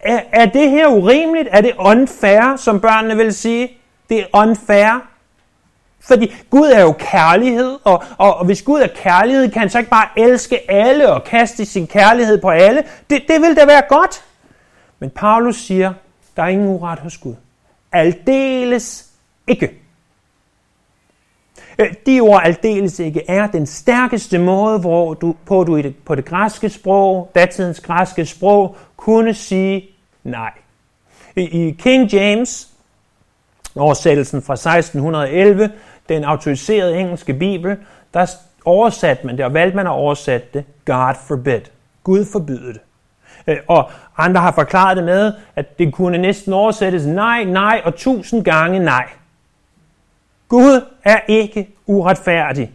er, 0.01 0.21
er 0.33 0.47
det 0.47 0.71
her 0.71 0.87
urimeligt? 0.87 1.49
Er 1.51 1.61
det 1.61 1.73
unfair, 1.79 2.57
som 2.57 2.81
børnene 2.81 3.17
vil 3.17 3.35
sige? 3.35 3.71
Det 4.09 4.21
er 4.21 4.27
unfair. 4.35 5.07
Fordi 6.01 6.35
Gud 6.51 6.67
er 6.67 6.81
jo 6.81 6.95
kærlighed, 6.99 7.79
og, 7.85 8.05
og, 8.19 8.37
og 8.37 8.45
hvis 8.45 8.63
Gud 8.63 8.81
er 8.81 8.89
kærlighed, 8.95 9.51
kan 9.51 9.61
han 9.61 9.71
så 9.71 9.79
ikke 9.79 9.91
bare 9.91 10.09
elske 10.17 10.71
alle 10.71 11.13
og 11.13 11.25
kaste 11.25 11.65
sin 11.65 11.87
kærlighed 11.87 12.41
på 12.41 12.51
alle? 12.51 12.85
Det, 13.11 13.23
det 13.29 13.41
vil 13.41 13.57
da 13.57 13.65
være 13.65 13.83
godt. 13.89 14.25
Men 14.99 15.11
Paulus 15.11 15.57
siger, 15.57 15.93
der 16.37 16.43
er 16.43 16.49
ingen 16.49 16.69
uret 16.69 16.99
hos 16.99 17.19
Gud. 17.19 17.35
Aldeles 17.93 19.07
ikke. 19.47 19.80
Øh, 21.79 21.95
de 22.07 22.21
ord 22.21 22.41
aldeles 22.45 22.99
ikke 22.99 23.23
er 23.29 23.47
den 23.47 23.67
stærkeste 23.67 24.39
måde, 24.39 24.79
hvor 24.79 25.15
du, 25.15 25.35
på 25.47 25.65
du 25.65 25.77
i 25.77 25.83
det, 25.83 25.97
på 25.97 26.15
det 26.15 26.25
græske 26.25 26.69
sprog, 26.69 27.31
datidens 27.35 27.81
græske 27.81 28.27
sprog, 28.27 28.77
kunne 28.97 29.35
sige 29.35 29.89
nej. 30.25 30.51
I, 31.37 31.77
King 31.79 32.13
James, 32.13 32.69
oversættelsen 33.77 34.43
fra 34.43 34.55
1611, 34.55 35.71
den 36.09 36.25
autoriserede 36.25 36.99
engelske 36.99 37.35
bibel, 37.35 37.77
der 38.15 38.27
oversatte 38.65 39.27
man 39.27 39.37
det, 39.37 39.45
og 39.45 39.55
valgte 39.55 39.77
man 39.77 39.87
at 39.87 39.93
oversætte 39.93 40.49
det, 40.55 40.65
God 40.85 41.15
forbid. 41.29 41.61
Gud 42.05 42.25
forbyde 42.33 42.73
det. 42.73 42.81
Øh, 43.47 43.57
og 43.69 43.91
andre 44.17 44.41
har 44.41 44.53
forklaret 44.53 44.97
det 44.97 45.05
med, 45.05 45.33
at 45.57 45.79
det 45.79 45.95
kunne 45.95 46.19
næsten 46.19 46.53
oversættes 46.53 47.07
nej, 47.07 47.45
nej 47.45 47.81
og 47.85 47.95
tusind 47.95 48.45
gange 48.45 48.79
nej. 48.79 49.09
Gud 50.51 50.87
er 51.05 51.21
ikke 51.29 51.69
uretfærdig. 51.87 52.73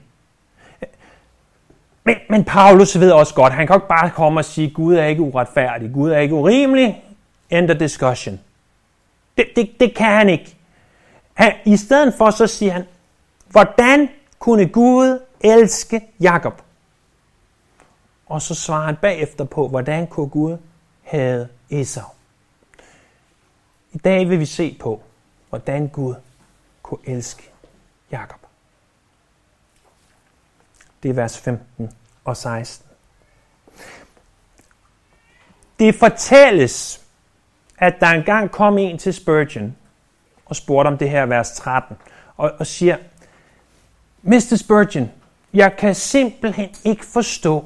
Men, 2.03 2.15
men 2.29 2.43
Paulus 2.43 2.99
ved 2.99 3.11
også 3.11 3.33
godt, 3.33 3.53
han 3.53 3.67
kan 3.67 3.75
ikke 3.75 3.87
bare 3.87 4.09
komme 4.09 4.39
og 4.39 4.45
sige, 4.45 4.69
Gud 4.69 4.95
er 4.95 5.05
ikke 5.05 5.21
uretfærdig, 5.21 5.93
Gud 5.93 6.11
er 6.11 6.17
ikke 6.19 6.35
urimelig. 6.35 7.03
End 7.49 7.71
of 7.71 7.77
discussion. 7.77 8.39
Det, 9.37 9.45
det, 9.55 9.79
det 9.79 9.95
kan 9.95 10.11
han 10.11 10.29
ikke. 10.29 10.55
Han, 11.33 11.53
I 11.65 11.77
stedet 11.77 12.13
for 12.17 12.29
så 12.29 12.47
siger 12.47 12.71
han, 12.71 12.85
hvordan 13.49 14.09
kunne 14.39 14.67
Gud 14.67 15.19
elske 15.41 16.01
Jakob? 16.19 16.61
Og 18.25 18.41
så 18.41 18.55
svarer 18.55 18.85
han 18.85 18.95
bagefter 18.95 19.43
på, 19.43 19.67
hvordan 19.67 20.07
kunne 20.07 20.29
Gud 20.29 20.57
have 21.03 21.47
Esau. 21.69 22.03
I 23.93 23.97
dag 23.97 24.29
vil 24.29 24.39
vi 24.39 24.45
se 24.45 24.77
på, 24.79 25.01
hvordan 25.49 25.87
Gud 25.87 26.15
kunne 26.81 26.99
elske 27.05 27.49
Jakob. 28.15 28.39
Det 31.03 31.09
er 31.09 31.13
vers 31.13 31.37
15 31.37 31.89
og 32.25 32.37
16. 32.37 32.85
Det 35.79 35.95
fortælles, 35.95 37.01
at 37.77 37.95
der 37.99 38.07
engang 38.07 38.51
kom 38.51 38.77
en 38.77 38.97
til 38.97 39.13
Spurgeon 39.13 39.75
og 40.45 40.55
spurgte 40.55 40.87
om 40.87 40.97
det 40.97 41.09
her 41.09 41.25
vers 41.25 41.51
13, 41.51 41.97
og, 42.37 42.51
og 42.59 42.67
siger, 42.67 42.97
Mr. 44.21 44.55
Spurgeon, 44.55 45.11
jeg 45.53 45.77
kan 45.77 45.95
simpelthen 45.95 46.69
ikke 46.83 47.05
forstå 47.05 47.65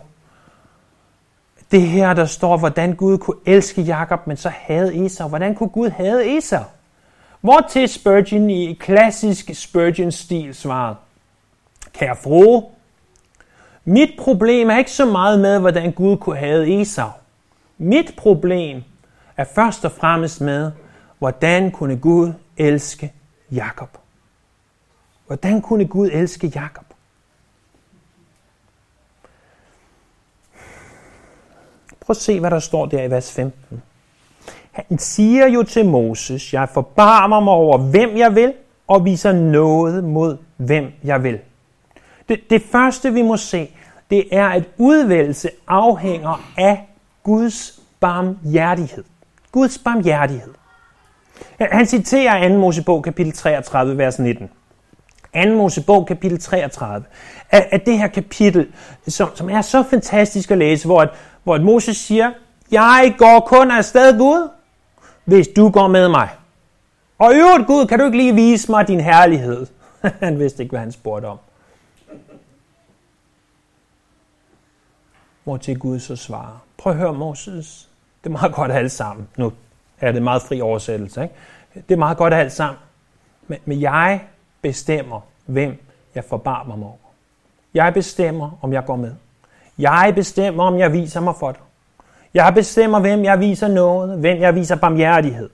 det 1.72 1.82
her, 1.82 2.14
der 2.14 2.26
står, 2.26 2.58
hvordan 2.58 2.96
Gud 2.96 3.18
kunne 3.18 3.40
elske 3.46 3.82
Jakob, 3.82 4.28
men 4.28 4.38
så 4.38 4.50
havde 4.50 5.06
Esau. 5.06 5.28
Hvordan 5.28 5.56
kunne 5.56 5.70
Gud 5.70 5.90
have 5.90 6.38
Esau? 6.38 6.64
Hvor 7.42 7.68
til 7.70 7.90
Spurgeon 7.90 8.50
i 8.50 8.74
klassisk 8.74 9.52
Spurgeon-stil 9.54 10.56
svarede, 10.56 10.96
Kære 11.94 12.16
frue, 12.16 12.64
mit 13.84 14.10
problem 14.20 14.70
er 14.70 14.78
ikke 14.78 14.92
så 14.92 15.06
meget 15.06 15.40
med, 15.40 15.60
hvordan 15.60 15.92
Gud 15.92 16.18
kunne 16.18 16.38
have 16.38 16.82
Esau. 16.82 17.10
Mit 17.78 18.14
problem 18.18 18.84
er 19.38 19.44
først 19.44 19.86
og 19.86 19.92
fremmest 19.92 20.42
med, 20.42 20.72
hvordan 21.20 21.72
kunne 21.72 21.98
Gud 21.98 22.34
elske 22.58 23.14
Jakob. 23.52 23.98
Hvordan 25.28 25.62
kunne 25.62 25.88
Gud 25.88 26.10
elske 26.14 26.48
Jakob? 26.56 26.86
Prøv 32.00 32.12
at 32.14 32.18
se, 32.18 32.40
hvad 32.40 32.52
der 32.52 32.60
står 32.60 32.86
der 32.86 33.04
i 33.04 33.12
vers 33.12 33.34
15. 33.34 33.84
Han 34.88 34.98
siger 34.98 35.48
jo 35.48 35.64
til 35.64 35.86
Moses, 35.86 36.54
jeg 36.54 36.70
forbarmer 36.70 37.40
mig 37.40 37.54
over, 37.54 37.78
hvem 37.78 38.18
jeg 38.18 38.36
vil, 38.36 38.54
og 38.88 39.06
viser 39.06 39.32
noget 39.32 40.04
mod, 40.04 40.38
hvem 40.58 40.92
jeg 41.04 41.24
vil. 41.24 41.40
Det, 42.30 42.40
det 42.50 42.62
første, 42.62 43.14
vi 43.14 43.22
må 43.22 43.38
se, 43.38 43.70
det 44.10 44.24
er, 44.32 44.48
at 44.48 44.64
udvælgelse 44.78 45.50
afhænger 45.68 46.52
af 46.58 46.90
Guds 47.24 47.80
barmhjertighed. 48.00 49.04
Guds 49.52 49.78
barmhjertighed. 49.78 50.54
Han 51.60 51.86
citerer 51.86 52.50
2. 52.50 52.58
Mosebog 52.58 53.04
kapitel 53.04 53.34
33, 53.34 53.98
vers 53.98 54.20
19. 54.20 54.50
2. 55.44 55.56
Mosebog 55.56 56.08
kapitel 56.08 56.40
33 56.40 57.06
At, 57.50 57.68
at 57.72 57.86
det 57.86 57.98
her 57.98 58.08
kapitel, 58.08 58.68
som, 59.08 59.30
som 59.36 59.50
er 59.50 59.62
så 59.62 59.84
fantastisk 59.84 60.52
at 60.52 60.58
læse, 60.58 60.86
hvor, 60.86 61.02
at, 61.02 61.10
hvor 61.44 61.56
at 61.56 61.62
Moses 61.62 61.98
siger, 61.98 62.32
jeg 62.72 63.16
går 63.18 63.40
kun 63.40 63.72
afsted, 63.72 64.18
Gud, 64.18 64.50
hvis 65.30 65.48
du 65.48 65.70
går 65.70 65.88
med 65.88 66.10
mig. 66.10 66.30
Og 67.18 67.34
i 67.34 67.36
øvrigt, 67.36 67.68
Gud, 67.68 67.88
kan 67.88 68.00
du 68.00 68.06
ikke 68.06 68.18
lige 68.18 68.36
vise 68.36 68.72
mig 68.72 68.88
din 68.88 69.00
herlighed? 69.00 69.68
han 70.02 70.40
vidste 70.40 70.64
ikke, 70.64 70.72
hvad 70.72 70.80
han 70.80 70.92
spurgte 70.92 71.26
om. 71.26 71.38
Hvor 75.44 75.58
til 75.58 75.80
Gud 75.80 76.00
så 76.00 76.16
svarer. 76.16 76.64
Prøv 76.78 76.94
at 76.94 77.00
høre 77.00 77.14
Moses. 77.14 77.90
Det 78.24 78.30
er 78.30 78.32
meget 78.32 78.54
godt 78.54 78.72
alt 78.72 78.92
sammen. 78.92 79.28
Nu 79.38 79.54
er 80.00 80.12
det 80.12 80.22
meget 80.22 80.42
fri 80.42 80.62
oversættelse. 80.62 81.24
Ikke? 81.24 81.36
Det 81.74 81.92
er 81.92 81.98
meget 81.98 82.18
godt 82.18 82.34
alt 82.34 82.52
sammen. 82.52 82.80
Men, 83.48 83.58
men 83.66 83.82
jeg 83.82 84.22
bestemmer, 84.62 85.22
hvem 85.46 85.84
jeg 86.16 86.24
forbarmer 86.24 86.76
mig 86.76 86.88
over. 86.88 86.98
Jeg 87.74 87.94
bestemmer, 87.94 88.60
om 88.62 88.74
jeg 88.74 88.86
går 88.86 88.96
med. 88.96 89.16
Jeg 89.78 90.12
bestemmer, 90.16 90.64
om 90.64 90.78
jeg 90.78 90.94
viser 90.94 91.20
mig 91.20 91.36
for 91.36 91.52
dig. 91.52 91.62
Jeg 92.34 92.54
bestemmer, 92.56 93.00
hvem 93.00 93.24
jeg 93.24 93.40
viser 93.40 93.68
noget, 93.68 94.20
hvem 94.20 94.42
jeg 94.42 94.56
viser 94.56 94.76
barmhjertighed. 94.76 95.50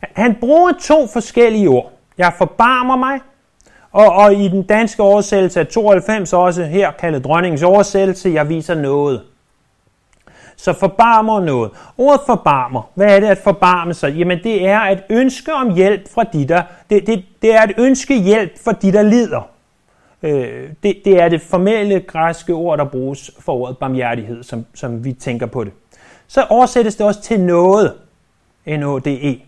Han 0.00 0.36
bruger 0.40 0.72
to 0.82 1.06
forskellige 1.06 1.68
ord. 1.68 1.92
Jeg 2.18 2.32
forbarmer 2.38 2.96
mig, 2.96 3.20
og, 3.92 4.12
og 4.12 4.34
i 4.34 4.48
den 4.48 4.62
danske 4.62 5.02
oversættelse 5.02 5.60
af 5.60 5.66
92 5.66 6.32
også 6.32 6.64
her 6.64 6.90
kaldet 6.90 7.24
dronningens 7.24 7.62
oversættelse, 7.62 8.30
jeg 8.30 8.48
viser 8.48 8.74
noget. 8.74 9.22
Så 10.56 10.72
forbarmer 10.72 11.40
noget. 11.40 11.70
Ordet 11.98 12.20
forbarmer, 12.26 12.90
hvad 12.94 13.16
er 13.16 13.20
det 13.20 13.26
at 13.26 13.38
forbarme 13.38 13.94
sig? 13.94 14.14
Jamen 14.14 14.38
det 14.42 14.66
er 14.66 14.78
at 14.78 15.04
ønske 15.10 15.54
om 15.54 15.74
hjælp 15.74 16.08
fra 16.14 16.24
de 16.24 16.48
der, 16.48 16.62
det, 16.90 17.06
det, 17.06 17.24
det 17.42 17.54
er 17.54 17.60
at 17.60 17.72
ønske 17.78 18.20
hjælp 18.22 18.52
for 18.64 18.72
de 18.72 18.92
der 18.92 19.02
lider. 19.02 19.48
Øh, 20.22 20.70
det, 20.82 20.96
det 21.04 21.20
er 21.20 21.28
det 21.28 21.40
formelle 21.40 22.00
græske 22.00 22.52
ord, 22.52 22.78
der 22.78 22.84
bruges 22.84 23.30
for 23.38 23.52
ordet 23.52 23.78
barmhjertighed, 23.78 24.42
som, 24.42 24.66
som 24.74 25.04
vi 25.04 25.12
tænker 25.12 25.46
på 25.46 25.64
det. 25.64 25.72
Så 26.26 26.46
oversættes 26.50 26.96
det 26.96 27.06
også 27.06 27.22
til 27.22 27.40
noget. 27.40 27.94
N-O-D-E. 28.66 29.42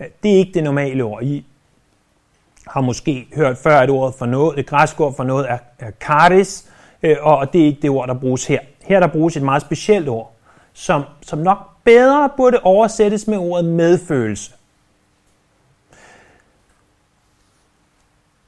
Øh, 0.00 0.06
det 0.22 0.34
er 0.34 0.38
ikke 0.38 0.52
det 0.54 0.64
normale 0.64 1.04
ord. 1.04 1.22
I 1.22 1.46
har 2.66 2.80
måske 2.80 3.26
hørt 3.36 3.58
før, 3.58 3.78
at 3.78 3.90
ordet 3.90 4.14
for 4.14 4.26
noget, 4.26 4.56
det 4.56 4.66
græske 4.66 5.04
ord 5.04 5.16
for 5.16 5.24
noget 5.24 5.50
er, 5.50 5.58
er 5.78 5.90
karis, 5.90 6.70
øh, 7.02 7.16
og 7.20 7.52
det 7.52 7.60
er 7.60 7.66
ikke 7.66 7.82
det 7.82 7.90
ord, 7.90 8.08
der 8.08 8.14
bruges 8.14 8.46
her. 8.46 8.60
Her 8.82 9.00
der 9.00 9.06
bruges 9.06 9.36
et 9.36 9.42
meget 9.42 9.62
specielt 9.62 10.08
ord, 10.08 10.32
som, 10.72 11.02
som 11.22 11.38
nok 11.38 11.58
bedre 11.84 12.30
burde 12.36 12.60
oversættes 12.62 13.26
med 13.26 13.38
ordet 13.38 13.64
medfølelse. 13.64 14.52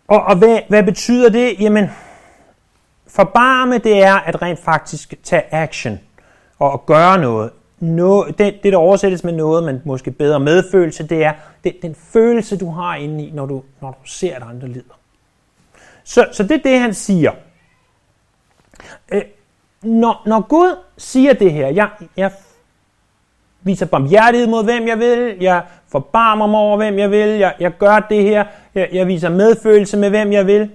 Og, 0.09 0.23
og 0.23 0.37
hvad, 0.37 0.59
hvad 0.69 0.83
betyder 0.83 1.29
det? 1.29 1.61
Jamen, 1.61 1.91
forbarme 3.07 3.79
det 3.79 4.03
er 4.03 4.15
at 4.15 4.43
rent 4.43 4.59
faktisk 4.59 5.15
tage 5.23 5.55
action 5.55 6.01
og 6.59 6.87
gøre 6.87 7.19
noget. 7.19 7.51
No, 7.81 8.25
det, 8.25 8.39
det, 8.39 8.73
der 8.73 8.77
oversættes 8.77 9.25
med 9.25 9.33
noget, 9.33 9.65
men 9.65 9.83
måske 9.85 10.11
bedre 10.11 10.41
medfølelse, 10.41 11.09
det 11.09 11.25
er 11.25 11.33
det, 11.65 11.77
den 11.83 11.95
følelse, 11.95 12.59
du 12.59 12.71
har 12.71 12.97
inde 12.97 13.27
i, 13.27 13.31
når 13.31 13.47
du, 13.47 13.63
når 13.81 13.89
du 13.91 14.09
ser, 14.09 14.37
at 14.37 14.43
andre 14.43 14.69
lider. 14.69 14.99
Så, 16.05 16.29
så 16.33 16.43
det 16.43 16.53
er 16.53 16.71
det, 16.71 16.81
han 16.81 16.95
siger. 16.95 17.33
Øh, 19.13 19.23
når, 19.83 20.23
når 20.27 20.41
Gud 20.41 20.77
siger 20.99 21.33
det 21.33 21.53
her, 21.53 21.69
jeg, 21.69 21.91
jeg 22.17 22.33
viser 23.63 23.87
barmhjertighed 23.87 24.49
mod 24.49 24.65
hvem 24.65 24.89
jeg 24.89 24.99
vil, 24.99 25.37
jeg 25.41 25.63
forbarmer 25.89 26.47
mig 26.47 26.61
over 26.61 26.77
hvem 26.77 26.99
jeg 26.99 27.11
vil, 27.11 27.29
jeg, 27.29 27.55
jeg 27.61 27.79
gør 27.79 28.07
det 28.11 28.23
her, 28.23 28.45
jeg, 28.75 28.89
jeg 28.93 29.07
viser 29.07 29.29
medfølelse 29.29 29.97
med 29.97 30.11
hvem 30.11 30.33
jeg 30.33 30.47
vil, 30.47 30.71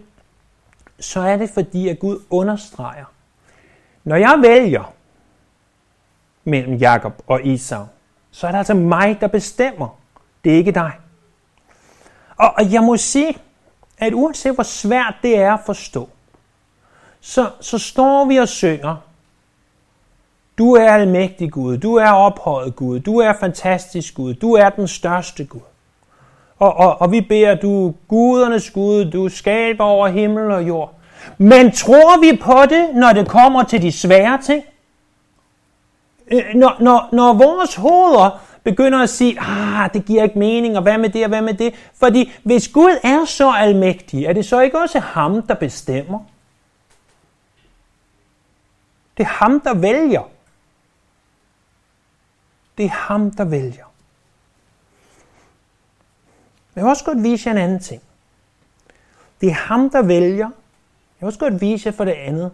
så 1.00 1.20
er 1.20 1.38
det 1.38 1.50
fordi, 1.50 1.90
at 1.90 2.00
Gud 2.00 2.20
understreger, 2.30 3.06
når 4.04 4.16
jeg 4.16 4.40
vælger 4.42 4.94
mellem 6.44 6.74
Jakob 6.74 7.22
og 7.28 7.48
Esau, 7.48 7.86
så 8.32 8.48
er 8.48 8.52
det 8.52 8.58
altså 8.58 8.74
mig, 8.74 9.18
der 9.22 9.28
bestemmer. 9.28 10.00
Det 10.44 10.52
er 10.52 10.58
ikke 10.58 10.72
dig. 10.72 10.92
Og, 12.38 12.54
og 12.58 12.74
jeg 12.74 12.84
må 12.84 12.98
sige, 12.98 13.38
at 13.98 14.14
uanset 14.14 14.54
hvor 14.54 14.64
svært 14.64 15.16
det 15.24 15.38
er 15.38 15.54
at 15.54 15.60
forstå, 15.66 16.10
så, 17.22 17.50
så 17.62 17.78
står 17.78 18.26
vi 18.26 18.38
og 18.38 18.48
synger, 18.48 18.96
du 20.58 20.74
er 20.74 20.92
almægtig 20.92 21.52
Gud, 21.52 21.78
du 21.78 21.96
er 21.96 22.12
ophøjet 22.12 22.76
Gud, 22.76 23.00
du 23.00 23.18
er 23.18 23.34
fantastisk 23.40 24.16
Gud, 24.16 24.34
du 24.34 24.54
er 24.54 24.70
den 24.70 24.88
største 24.88 25.46
Gud. 25.46 25.62
Og, 26.60 26.74
og, 26.74 27.02
og 27.02 27.12
vi 27.12 27.22
beder, 27.22 27.56
du 27.56 27.94
gudernes 28.08 28.70
Gud, 28.70 29.06
du 29.06 29.30
skaber 29.30 29.84
over 29.84 30.08
himmel 30.08 30.52
og 30.52 30.68
jord. 30.68 30.94
Men 31.38 31.72
tror 31.72 32.22
vi 32.22 32.38
på 32.38 32.66
det, 32.70 32.96
når 32.96 33.14
det 33.14 33.28
kommer 33.28 33.64
til 33.64 33.82
de 33.82 33.92
svære 33.92 34.42
ting? 34.42 34.64
Øh, 36.32 36.44
når, 36.56 36.76
når, 36.80 37.10
når 37.12 37.34
vores 37.34 37.76
hoveder 37.76 38.40
begynder 38.64 39.00
at 39.00 39.10
sige, 39.10 39.40
ah, 39.40 39.94
det 39.94 40.06
giver 40.06 40.24
ikke 40.24 40.40
mening, 40.40 40.78
og 40.78 40.84
hvad 40.84 40.98
med 40.98 41.10
det, 41.10 41.24
og 41.24 41.30
hvad 41.30 41.42
med 41.42 41.54
det? 41.54 41.74
Fordi 42.00 42.32
hvis 42.44 42.68
Gud 42.68 43.00
er 43.04 43.26
så 43.26 43.52
almægtig, 43.52 44.26
er 44.26 44.34
det 44.34 44.46
så 44.46 44.60
ikke 44.60 44.80
også 44.80 45.00
ham, 45.00 45.42
der 45.42 45.54
bestemmer? 45.54 46.20
Det 49.18 49.24
er 49.24 49.28
ham, 49.28 49.60
der 49.60 49.74
vælger. 49.74 50.22
Det 52.78 52.86
er 52.86 52.90
ham, 52.90 53.32
der 53.32 53.44
vælger. 53.44 53.86
Men 56.74 56.80
jeg 56.80 56.84
vil 56.84 56.90
også 56.90 57.06
godt 57.06 57.24
vise 57.24 57.50
jer 57.50 57.56
en 57.56 57.62
anden 57.62 57.80
ting. 57.80 58.02
Det 59.42 59.50
er 59.50 59.54
ham, 59.54 59.90
der 59.90 60.02
vælger. 60.02 60.48
Jeg 60.48 61.20
vil 61.20 61.26
også 61.28 61.40
godt 61.40 61.62
vise 61.62 61.88
jer 61.88 61.94
for 61.94 62.06
det 62.06 62.12
andet, 62.12 62.52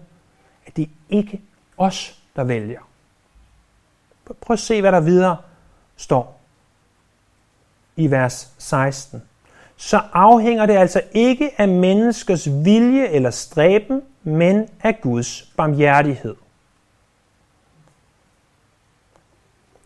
at 0.66 0.78
det 0.78 0.84
er 0.84 0.90
ikke 1.10 1.42
os, 1.78 2.22
der 2.36 2.44
vælger. 2.44 2.80
Prøv 4.42 4.54
at 4.54 4.60
se, 4.60 4.82
hvad 4.82 4.92
der 4.92 5.00
videre 5.00 5.38
står 5.98 6.40
i 7.96 8.12
vers 8.12 8.54
16. 8.58 9.22
Så 9.78 10.02
afhænger 10.14 10.66
det 10.66 10.78
altså 10.78 11.02
ikke 11.12 11.62
af 11.62 11.68
menneskers 11.68 12.50
vilje 12.50 13.08
eller 13.08 13.32
stræben, 13.32 14.02
men 14.24 14.70
af 14.82 15.02
Guds 15.02 15.54
barmhjertighed. 15.58 16.36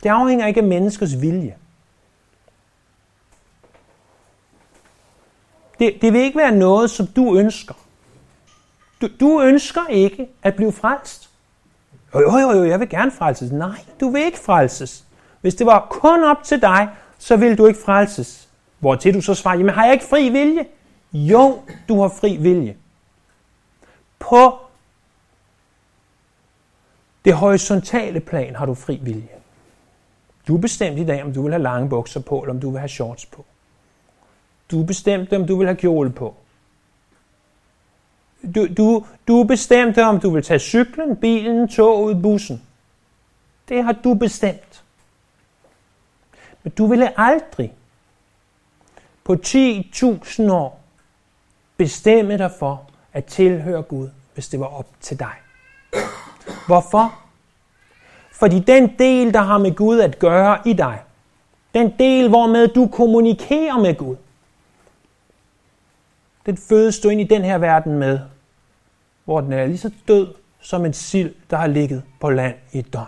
Det 0.04 0.10
afhænger 0.10 0.48
ikke 0.48 0.60
af 0.62 0.68
menneskets 0.68 1.22
vilje. 1.22 1.58
Det, 5.80 6.02
det 6.02 6.14
vil 6.14 6.22
ikke 6.22 6.38
være 6.38 6.52
noget, 6.52 6.90
som 6.90 7.08
du 7.08 7.38
ønsker. 7.38 7.74
Du, 9.02 9.10
du 9.20 9.42
ønsker 9.42 9.88
ikke 9.90 10.28
at 10.44 10.56
blive 10.56 10.72
frelst. 10.72 11.30
Jo, 12.16 12.20
jo, 12.20 12.40
jo, 12.40 12.52
jo, 12.52 12.64
jeg 12.64 12.80
vil 12.80 12.90
gerne 12.90 13.12
frelses. 13.12 13.52
Nej, 13.52 13.86
du 14.00 14.10
vil 14.10 14.22
ikke 14.22 14.40
frelses. 14.40 15.06
Hvis 15.42 15.56
det 15.56 15.68
var 15.68 15.88
kun 15.90 16.24
op 16.24 16.44
til 16.44 16.62
dig, 16.62 16.90
så 17.18 17.36
vil 17.36 17.58
du 17.58 17.66
ikke 17.66 17.80
frelses. 17.86 18.50
Hvor 18.80 18.96
til 18.96 19.14
du 19.14 19.22
så 19.22 19.34
svarer, 19.34 19.58
jamen 19.58 19.74
har 19.74 19.84
jeg 19.86 19.94
ikke 19.94 20.06
fri 20.06 20.30
vilje? 20.30 20.66
Jo, 21.14 21.62
du 21.90 22.02
har 22.02 22.08
fri 22.08 22.38
vilje. 22.38 22.78
På 24.20 24.60
det 27.26 27.34
horisontale 27.34 28.20
plan 28.20 28.56
har 28.56 28.66
du 28.66 28.74
fri 28.74 29.00
vilje. 29.02 29.43
Du 30.48 30.58
bestemte 30.58 31.02
i 31.02 31.06
dag, 31.06 31.24
om 31.24 31.34
du 31.34 31.42
vil 31.42 31.52
have 31.52 31.64
lange 31.64 31.90
bukser 31.90 32.20
på, 32.20 32.42
eller 32.42 32.54
om 32.54 32.60
du 32.60 32.70
vil 32.70 32.80
have 32.80 32.90
shorts 32.90 33.26
på. 33.26 33.46
Du 34.72 34.84
bestemte, 34.84 35.36
om 35.36 35.48
du 35.48 35.58
vil 35.58 35.68
have 35.68 35.78
kjole 35.78 36.12
på. 36.12 36.36
Du, 38.56 38.68
du, 38.68 39.06
du 39.28 39.44
bestemte, 39.44 40.04
om 40.04 40.20
du 40.20 40.30
vil 40.30 40.44
tage 40.44 40.60
cyklen, 40.60 41.16
bilen, 41.16 41.68
toget, 41.68 42.22
bussen. 42.22 42.62
Det 43.70 43.84
har 43.84 43.92
du 44.04 44.14
bestemt. 44.14 44.84
Men 46.64 46.74
du 46.78 46.88
ville 46.88 47.20
aldrig 47.20 47.74
på 49.24 49.34
10.000 49.34 50.52
år 50.52 50.80
bestemme 51.78 52.38
dig 52.38 52.52
for 52.60 52.90
at 53.14 53.26
tilhøre 53.26 53.82
Gud, 53.82 54.10
hvis 54.34 54.48
det 54.48 54.60
var 54.60 54.66
op 54.66 54.88
til 55.02 55.20
dig. 55.20 55.34
Hvorfor? 56.68 57.23
Fordi 58.44 58.60
den 58.60 59.00
del, 59.00 59.34
der 59.34 59.42
har 59.42 59.58
med 59.58 59.76
Gud 59.76 60.00
at 60.00 60.20
gøre 60.20 60.60
i 60.66 60.74
dig, 60.74 61.04
den 61.74 61.94
del, 62.00 62.30
hvormed 62.30 62.68
du 62.68 62.88
kommunikerer 62.88 63.80
med 63.80 63.96
Gud, 63.98 64.16
den 66.46 66.58
fødes 66.58 67.00
du 67.00 67.10
ind 67.10 67.22
i 67.22 67.24
den 67.24 67.42
her 67.42 67.58
verden 67.58 68.00
med, 68.00 68.20
hvor 69.26 69.42
den 69.42 69.54
er 69.54 69.66
lige 69.66 69.78
så 69.78 69.92
død 70.08 70.34
som 70.62 70.86
en 70.86 70.94
sild, 70.94 71.36
der 71.50 71.58
har 71.58 71.68
ligget 71.68 72.04
på 72.20 72.30
land 72.30 72.56
i 72.72 72.80
et 72.80 72.94
døgn. 72.94 73.06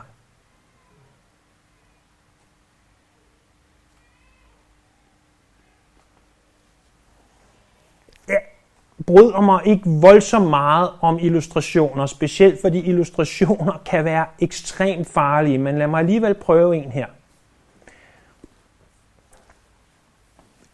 Jeg 8.27 8.41
bryder 9.07 9.41
mig 9.41 9.61
ikke 9.65 9.83
voldsomt 9.85 10.49
meget 10.49 10.89
om 11.01 11.19
illustrationer, 11.19 12.05
specielt 12.05 12.61
fordi 12.61 12.79
illustrationer 12.79 13.81
kan 13.85 14.05
være 14.05 14.25
ekstremt 14.39 15.07
farlige, 15.07 15.57
men 15.57 15.77
lad 15.77 15.87
mig 15.87 15.99
alligevel 15.99 16.33
prøve 16.33 16.77
en 16.77 16.91
her. 16.91 17.07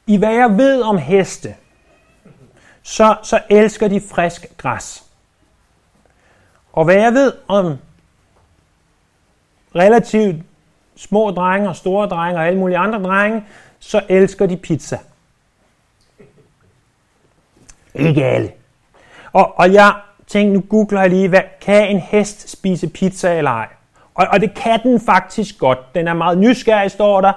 I 0.07 0.17
hvad 0.17 0.34
jeg 0.34 0.57
ved 0.57 0.81
om 0.81 0.97
heste, 0.97 1.55
så, 2.84 3.15
så 3.23 3.41
elsker 3.49 3.88
de 3.88 4.01
frisk 4.01 4.57
græs. 4.57 5.03
Og 6.73 6.86
hvad 6.86 6.95
jeg 6.95 7.13
ved 7.13 7.34
om 7.47 7.77
relativt 9.75 10.36
små 10.95 11.31
drenge 11.31 11.69
og 11.69 11.75
store 11.75 12.07
drenge 12.07 12.39
og 12.39 12.47
alle 12.47 12.60
mulige 12.60 12.77
andre 12.77 13.03
drenge, 13.03 13.45
så 13.79 14.01
elsker 14.10 14.45
de 14.45 14.57
pizza. 14.57 14.99
Ikke 17.93 18.25
alle. 18.25 18.51
Og, 19.34 19.60
og 19.60 19.73
jeg 19.73 19.93
tænkte, 20.27 20.54
nu 20.54 20.63
googler 20.69 21.01
jeg 21.01 21.10
lige, 21.10 21.27
hvad, 21.27 21.41
kan 21.62 21.89
en 21.89 21.99
hest 21.99 22.49
spise 22.49 22.88
pizza 22.89 23.38
eller 23.38 23.51
ej? 23.51 23.67
Og, 24.13 24.27
og 24.32 24.41
det 24.41 24.54
kan 24.54 24.80
den 24.84 25.01
faktisk 25.01 25.58
godt. 25.60 25.95
Den 25.95 26.08
er 26.08 26.13
meget 26.13 26.38
nysgerrig, 26.38 26.91
står 26.91 27.21
der, 27.21 27.34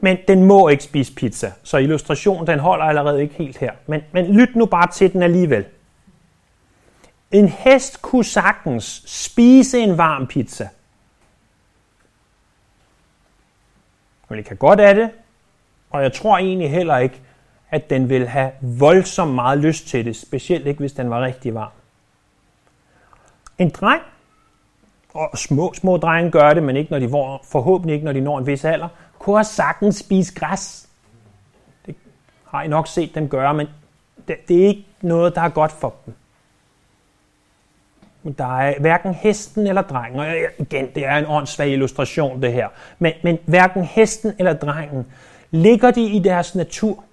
men 0.00 0.18
den 0.28 0.44
må 0.44 0.68
ikke 0.68 0.84
spise 0.84 1.14
pizza. 1.14 1.52
Så 1.62 1.76
illustrationen, 1.78 2.46
den 2.46 2.58
holder 2.58 2.84
allerede 2.84 3.22
ikke 3.22 3.34
helt 3.34 3.58
her. 3.58 3.72
Men, 3.86 4.02
men 4.12 4.24
lyt 4.26 4.56
nu 4.56 4.66
bare 4.66 4.90
til 4.90 5.12
den 5.12 5.22
alligevel. 5.22 5.64
En 7.30 7.48
hest 7.48 8.02
kunne 8.02 8.24
sagtens 8.24 9.02
spise 9.06 9.78
en 9.78 9.98
varm 9.98 10.26
pizza. 10.26 10.68
Men 14.28 14.38
det 14.38 14.46
kan 14.46 14.56
godt 14.56 14.80
af 14.80 14.94
det, 14.94 15.10
og 15.90 16.02
jeg 16.02 16.12
tror 16.12 16.38
egentlig 16.38 16.70
heller 16.70 16.98
ikke, 16.98 17.20
at 17.70 17.90
den 17.90 18.08
vil 18.08 18.28
have 18.28 18.50
voldsomt 18.60 19.34
meget 19.34 19.58
lyst 19.58 19.86
til 19.86 20.04
det, 20.04 20.16
specielt 20.16 20.66
ikke 20.66 20.80
hvis 20.80 20.92
den 20.92 21.10
var 21.10 21.20
rigtig 21.20 21.54
varm. 21.54 21.70
En 23.58 23.70
dreng, 23.70 24.02
og 25.14 25.38
små, 25.38 25.72
små 25.74 25.96
drenge 25.96 26.30
gør 26.30 26.54
det, 26.54 26.62
men 26.62 26.76
ikke 26.76 26.90
når 26.90 26.98
de 26.98 27.08
får, 27.10 27.44
forhåbentlig 27.44 27.94
ikke 27.94 28.04
når 28.04 28.12
de 28.12 28.20
når 28.20 28.38
en 28.38 28.46
vis 28.46 28.64
alder, 28.64 28.88
kunne 29.18 29.36
have 29.36 29.44
sagtens 29.44 29.96
spise 29.96 30.34
græs. 30.34 30.88
Det 31.86 31.94
har 32.46 32.62
I 32.62 32.68
nok 32.68 32.88
set 32.88 33.14
dem 33.14 33.28
gøre, 33.28 33.54
men 33.54 33.66
det, 34.28 34.48
det 34.48 34.62
er 34.62 34.66
ikke 34.66 34.86
noget, 35.00 35.34
der 35.34 35.40
er 35.40 35.48
godt 35.48 35.72
for 35.72 35.94
dem. 36.06 36.14
Der 38.38 38.58
er 38.60 38.80
hverken 38.80 39.14
hesten 39.14 39.66
eller 39.66 39.82
drengen, 39.82 40.20
og 40.20 40.26
igen, 40.58 40.88
det 40.94 41.06
er 41.06 41.16
en 41.16 41.24
åndssvag 41.28 41.68
illustration 41.68 42.42
det 42.42 42.52
her, 42.52 42.68
men, 42.98 43.12
men 43.22 43.38
hverken 43.46 43.84
hesten 43.84 44.32
eller 44.38 44.52
drengen 44.52 45.06
ligger 45.50 45.90
de 45.90 46.02
i 46.02 46.18
deres 46.18 46.54
natur. 46.54 47.04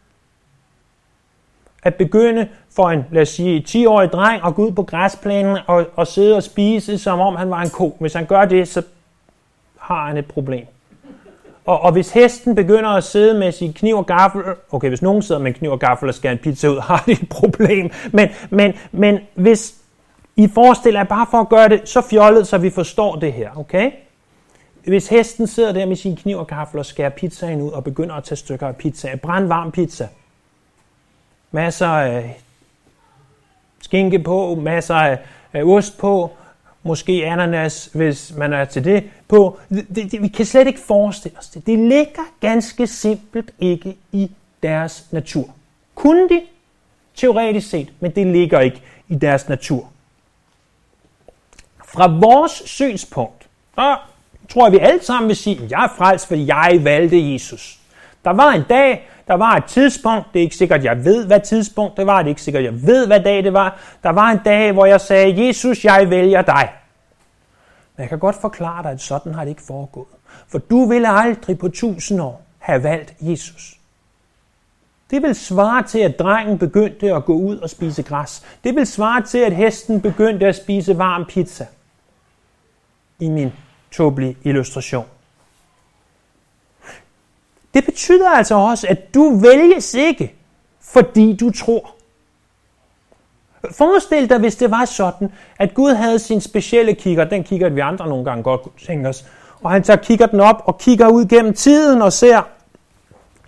At 1.84 1.96
begynde 1.96 2.48
for 2.76 2.90
en, 2.90 3.06
lad 3.12 3.22
os 3.22 3.30
sige, 3.30 3.66
10-årig 3.68 4.12
dreng 4.12 4.42
at 4.46 4.56
gå 4.56 4.66
ud 4.66 4.72
på 4.72 4.84
græsplænen 4.84 5.58
og, 5.68 5.86
og 5.96 6.08
sidde 6.08 6.36
og 6.36 6.44
spise, 6.44 6.98
som 6.98 7.20
om 7.20 7.36
han 7.36 7.50
var 7.50 7.62
en 7.62 7.70
ko. 7.70 7.98
Hvis 8.00 8.14
han 8.14 8.26
gør 8.26 8.46
det, 8.46 8.68
så 8.68 8.82
har 9.78 10.08
han 10.08 10.18
et 10.18 10.26
problem. 10.26 10.66
Og, 11.66 11.82
og 11.82 11.92
hvis 11.92 12.12
hesten 12.12 12.56
begynder 12.56 12.90
at 12.90 13.04
sidde 13.04 13.40
med 13.40 13.52
sin 13.52 13.74
kniv 13.74 13.96
og 13.98 14.06
gaffel, 14.06 14.42
okay, 14.72 14.90
hvis 14.90 15.02
nogen 15.02 15.22
sidder 15.22 15.42
med 15.42 15.48
en 15.48 15.54
kniv 15.54 15.72
og 15.72 15.80
gaffel 15.80 16.10
og 16.10 16.16
skærer 16.16 16.34
en 16.34 16.40
pizza 16.40 16.68
ud, 16.68 16.80
har 16.90 17.04
de 17.06 17.12
et 17.12 17.30
problem. 17.30 17.90
Men, 18.12 18.30
men, 18.50 18.74
men 18.92 19.20
hvis 19.36 19.76
I 20.36 20.48
forestiller 20.48 21.00
jer 21.00 21.08
bare 21.08 21.28
for 21.32 21.38
at 21.38 21.50
gøre 21.50 21.70
det 21.70 21.90
så 21.90 22.02
fjollet, 22.02 22.48
så 22.48 22.58
vi 22.58 22.70
forstår 22.70 23.16
det 23.16 23.34
her, 23.34 23.50
okay? 23.58 23.92
Hvis 24.88 25.08
hesten 25.08 25.48
sidder 25.48 25.72
der 25.72 25.86
med 25.86 25.96
sin 25.96 26.16
kniv 26.16 26.38
og 26.38 26.48
gaffel 26.48 26.80
og 26.80 26.86
skærer 26.86 27.10
pizzaen 27.10 27.62
ud 27.62 27.72
og 27.72 27.84
begynder 27.84 28.16
at 28.16 28.24
tage 28.24 28.36
stykker 28.36 28.68
af 28.68 28.76
pizza, 28.76 29.16
brandvarm 29.16 29.72
pizza, 29.72 30.08
masser 31.52 31.88
af 31.88 32.42
skinke 33.82 34.20
på, 34.20 34.56
masser 34.56 34.96
af, 34.96 35.20
af 35.54 35.64
ost 35.64 35.98
på, 35.98 36.32
måske 36.84 37.26
ananas, 37.26 37.90
hvis 37.94 38.34
man 38.38 38.54
er 38.54 38.66
til 38.66 38.84
det, 38.84 39.04
på. 39.28 39.60
Det, 39.70 40.12
det, 40.12 40.22
vi 40.22 40.28
kan 40.28 40.46
slet 40.46 40.68
ikke 40.68 40.80
forestille 40.80 41.38
os 41.38 41.48
det. 41.48 41.66
Det 41.66 41.80
ligger 41.80 42.22
ganske 42.40 42.88
simpelt 42.88 43.52
ikke 43.60 43.98
i 44.12 44.32
deres 44.64 45.06
natur. 45.12 45.50
Kunne 45.96 46.30
de? 46.30 46.42
Teoretisk 47.16 47.70
set, 47.70 47.94
men 48.00 48.12
det 48.12 48.28
ligger 48.28 48.60
ikke 48.60 48.82
i 49.08 49.16
deres 49.16 49.50
natur. 49.50 49.90
Fra 51.86 52.08
vores 52.08 52.52
synspunkt, 52.66 53.48
så 53.76 53.98
tror 54.50 54.66
jeg, 54.66 54.74
vi 54.74 54.78
alle 54.78 55.04
sammen 55.04 55.28
vil 55.28 55.36
sige, 55.36 55.62
jeg 55.70 55.84
er 55.84 55.94
frelst, 55.98 56.28
fordi 56.28 56.48
jeg 56.48 56.80
valgte 56.82 57.34
Jesus. 57.34 57.80
Der 58.24 58.32
var 58.32 58.52
en 58.52 58.64
dag, 58.70 59.10
der 59.28 59.34
var 59.34 59.56
et 59.56 59.66
tidspunkt, 59.66 60.28
det 60.34 60.40
er 60.40 60.44
ikke 60.44 60.56
sikkert, 60.56 60.84
jeg 60.84 61.06
ved, 61.06 61.26
hvad 61.26 61.40
tidspunkt 61.40 61.98
det 61.98 62.08
var, 62.08 62.18
det 62.18 62.26
er 62.26 62.30
ikke 62.30 62.42
sikkert, 62.42 62.64
jeg 62.64 62.88
ved, 62.88 63.08
hvad 63.08 63.20
dag 63.20 63.44
det 63.44 63.54
var. 63.54 63.80
Der 64.04 64.10
var 64.10 64.30
en 64.30 64.40
dag, 64.46 64.72
hvor 64.72 64.86
jeg 64.86 65.02
sagde, 65.02 65.48
Jesus, 65.48 65.86
jeg 65.86 66.10
vælger 66.10 66.42
dig. 66.42 66.70
Men 67.96 68.02
jeg 68.02 68.10
kan 68.10 68.20
godt 68.20 68.36
forklare 68.36 68.84
dig, 68.84 68.92
at 68.92 69.02
sådan 69.02 69.34
har 69.34 69.42
det 69.42 69.50
ikke 69.50 69.62
foregået. 69.62 70.08
For 70.48 70.58
du 70.58 70.86
ville 70.86 71.10
aldrig 71.10 71.60
på 71.60 71.70
tusind 71.70 72.22
år 72.22 72.42
have 72.60 72.84
valgt 72.84 73.14
Jesus. 73.22 73.78
Det 75.10 75.22
vil 75.22 75.36
svare 75.36 75.84
til, 75.84 76.00
at 76.00 76.20
drengen 76.20 76.58
begyndte 76.58 77.14
at 77.14 77.26
gå 77.26 77.34
ud 77.34 77.58
og 77.58 77.70
spise 77.70 78.04
græs. 78.04 78.44
Det 78.64 78.76
vil 78.76 78.88
svare 78.88 79.22
til, 79.22 79.38
at 79.38 79.56
hesten 79.56 80.02
begyndte 80.02 80.48
at 80.48 80.56
spise 80.56 80.98
varm 80.98 81.26
pizza. 81.26 81.66
I 83.20 83.30
min 83.30 83.54
tåbelige 83.92 84.38
illustration. 84.44 85.06
Det 87.78 87.86
betyder 87.86 88.30
altså 88.30 88.56
også, 88.56 88.88
at 88.88 89.14
du 89.14 89.40
vælges 89.40 89.94
ikke, 89.94 90.36
fordi 90.82 91.36
du 91.36 91.52
tror. 91.52 91.92
Forestil 93.72 94.30
dig, 94.30 94.40
hvis 94.40 94.56
det 94.56 94.72
var 94.72 94.86
sådan, 94.86 95.32
at 95.60 95.74
Gud 95.74 95.94
havde 95.94 96.20
sin 96.20 96.42
specielle 96.42 96.96
kigger, 96.96 97.24
den 97.24 97.44
kigger 97.44 97.70
vi 97.70 97.80
andre 97.80 98.08
nogle 98.08 98.26
gange 98.26 98.44
godt 98.44 98.62
tænker 98.88 99.10
os, 99.10 99.26
og 99.64 99.72
han 99.72 99.84
tager 99.84 99.98
kigger 99.98 100.26
den 100.26 100.40
op 100.40 100.62
og 100.66 100.78
kigger 100.78 101.08
ud 101.08 101.26
gennem 101.26 101.54
tiden 101.54 102.02
og 102.02 102.14
ser, 102.14 102.42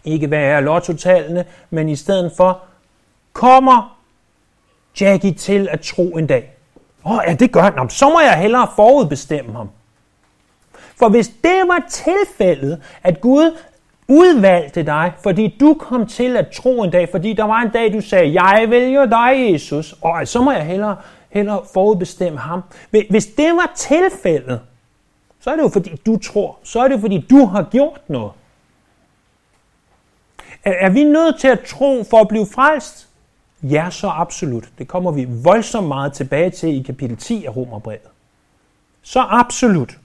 ikke 0.06 0.28
hvad 0.28 0.44
er 0.44 0.60
lottotallene, 0.60 1.46
men 1.70 1.90
i 1.90 1.96
stedet 1.96 2.32
for, 2.38 2.62
kommer 3.34 3.98
Jackie 5.02 5.34
til 5.34 5.68
at 5.72 5.82
tro 5.82 6.18
en 6.18 6.28
dag. 6.28 6.54
Åh, 7.06 7.12
oh, 7.12 7.20
ja, 7.28 7.34
det 7.34 7.52
gør 7.52 7.62
han. 7.62 7.90
Så 7.90 8.10
må 8.10 8.20
jeg 8.20 8.38
hellere 8.38 8.68
forudbestemme 8.76 9.54
ham. 9.54 9.70
For 10.96 11.10
hvis 11.10 11.28
det 11.28 11.62
var 11.68 11.84
tilfældet, 11.90 12.82
at 13.04 13.22
Gud 13.22 13.58
udvalgte 14.10 14.84
dig, 14.84 15.14
fordi 15.24 15.58
du 15.60 15.74
kom 15.74 16.08
til 16.08 16.38
at 16.38 16.48
tro 16.50 16.84
en 16.84 16.92
dag, 16.92 17.10
fordi 17.10 17.34
der 17.34 17.44
var 17.44 17.62
en 17.62 17.70
dag, 17.70 17.94
du 17.94 18.02
sagde, 18.02 18.44
jeg 18.44 18.66
vælger 18.70 19.06
dig, 19.06 19.54
Jesus, 19.54 19.96
og 20.02 20.20
altså, 20.20 20.32
så 20.32 20.42
må 20.42 20.52
jeg 20.52 20.66
hellere, 20.66 20.98
hellere 21.30 21.62
forudbestemme 21.74 22.40
ham. 22.40 22.62
Hvis 22.90 23.26
det 23.26 23.52
var 23.54 23.72
tilfældet, 23.76 24.62
så 25.40 25.52
er 25.52 25.56
det 25.56 25.64
jo 25.64 25.70
fordi, 25.70 26.02
du 26.06 26.18
tror. 26.18 26.58
Så 26.64 26.80
er 26.80 26.88
det 26.88 26.96
jo 26.96 27.00
fordi, 27.00 27.26
du 27.30 27.46
har 27.46 27.64
gjort 27.72 28.02
noget. 28.08 28.32
Er 30.64 30.90
vi 30.90 31.04
nødt 31.04 31.40
til 31.40 31.48
at 31.48 31.60
tro 31.60 32.04
for 32.10 32.18
at 32.18 32.28
blive 32.28 32.46
frelst? 32.54 33.08
Ja, 33.64 33.88
så 33.90 34.08
absolut. 34.08 34.70
Det 34.78 34.88
kommer 34.88 35.12
vi 35.12 35.28
voldsomt 35.44 35.88
meget 35.88 36.14
tilbage 36.14 36.50
til 36.50 36.80
i 36.80 36.84
kapitel 36.84 37.18
10 37.18 37.46
af 37.46 37.56
Romerbrevet. 37.56 38.02
Så 39.02 39.26
absolut. 39.30 39.98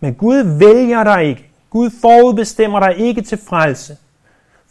Men 0.00 0.14
Gud 0.14 0.58
vælger 0.58 1.04
dig 1.04 1.24
ikke. 1.24 1.50
Gud 1.74 1.90
forudbestemmer 2.00 2.80
dig 2.80 2.98
ikke 2.98 3.22
til 3.22 3.38
frelse, 3.38 3.96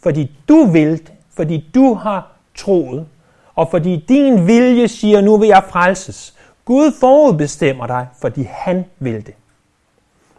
fordi 0.02 0.36
du 0.48 0.64
vil 0.64 0.90
det, 0.90 1.12
fordi 1.36 1.70
du 1.74 1.94
har 1.94 2.32
troet, 2.54 3.06
og 3.54 3.70
fordi 3.70 4.04
din 4.08 4.46
vilje 4.46 4.88
siger, 4.88 5.20
nu 5.20 5.36
vil 5.36 5.48
jeg 5.48 5.64
frelses. 5.68 6.34
Gud 6.64 6.92
forudbestemmer 7.00 7.86
dig, 7.86 8.06
fordi 8.20 8.48
han 8.50 8.84
vil 8.98 9.26
det. 9.26 9.34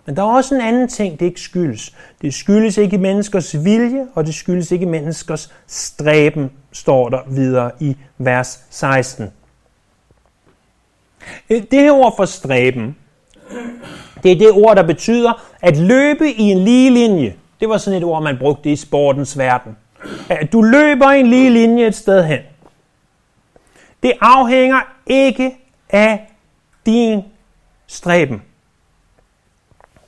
Men 0.05 0.15
der 0.15 0.21
er 0.21 0.27
også 0.27 0.55
en 0.55 0.61
anden 0.61 0.87
ting, 0.87 1.19
det 1.19 1.25
ikke 1.25 1.41
skyldes. 1.41 1.95
Det 2.21 2.33
skyldes 2.33 2.77
ikke 2.77 2.97
menneskers 2.97 3.63
vilje, 3.63 4.07
og 4.15 4.25
det 4.25 4.35
skyldes 4.35 4.71
ikke 4.71 4.85
menneskers 4.85 5.53
stræben, 5.67 6.51
står 6.71 7.09
der 7.09 7.19
videre 7.29 7.71
i 7.79 7.97
vers 8.17 8.59
16. 8.69 9.31
Det 11.49 11.67
her 11.71 11.91
ord 11.91 12.15
for 12.15 12.25
stræben, 12.25 12.95
det 14.25 14.31
er 14.31 14.35
det 14.35 14.51
ord, 14.51 14.75
der 14.75 14.83
betyder 14.83 15.53
at 15.61 15.77
løbe 15.77 16.31
i 16.31 16.41
en 16.41 16.57
lige 16.57 16.89
linje. 16.89 17.35
Det 17.59 17.69
var 17.69 17.77
sådan 17.77 17.97
et 17.97 18.03
ord, 18.03 18.23
man 18.23 18.37
brugte 18.37 18.71
i 18.71 18.75
sportens 18.75 19.37
verden. 19.37 19.77
At 20.29 20.53
du 20.53 20.61
løber 20.61 21.11
i 21.11 21.19
en 21.19 21.27
lige 21.27 21.49
linje 21.49 21.87
et 21.87 21.95
sted 21.95 22.23
hen. 22.23 22.39
Det 24.03 24.13
afhænger 24.21 24.79
ikke 25.07 25.51
af 25.89 26.31
din 26.85 27.21
stræben. 27.87 28.41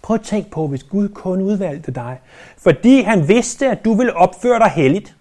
Prøv 0.01 0.15
at 0.15 0.21
tænke 0.21 0.49
på, 0.49 0.67
hvis 0.67 0.83
Gud 0.83 1.09
kun 1.09 1.41
udvalgte 1.41 1.91
dig, 1.91 2.19
fordi 2.57 3.01
han 3.01 3.27
vidste, 3.27 3.67
at 3.67 3.85
du 3.85 3.93
ville 3.93 4.15
opføre 4.15 4.59
dig 4.59 4.69
helligt. 4.69 5.15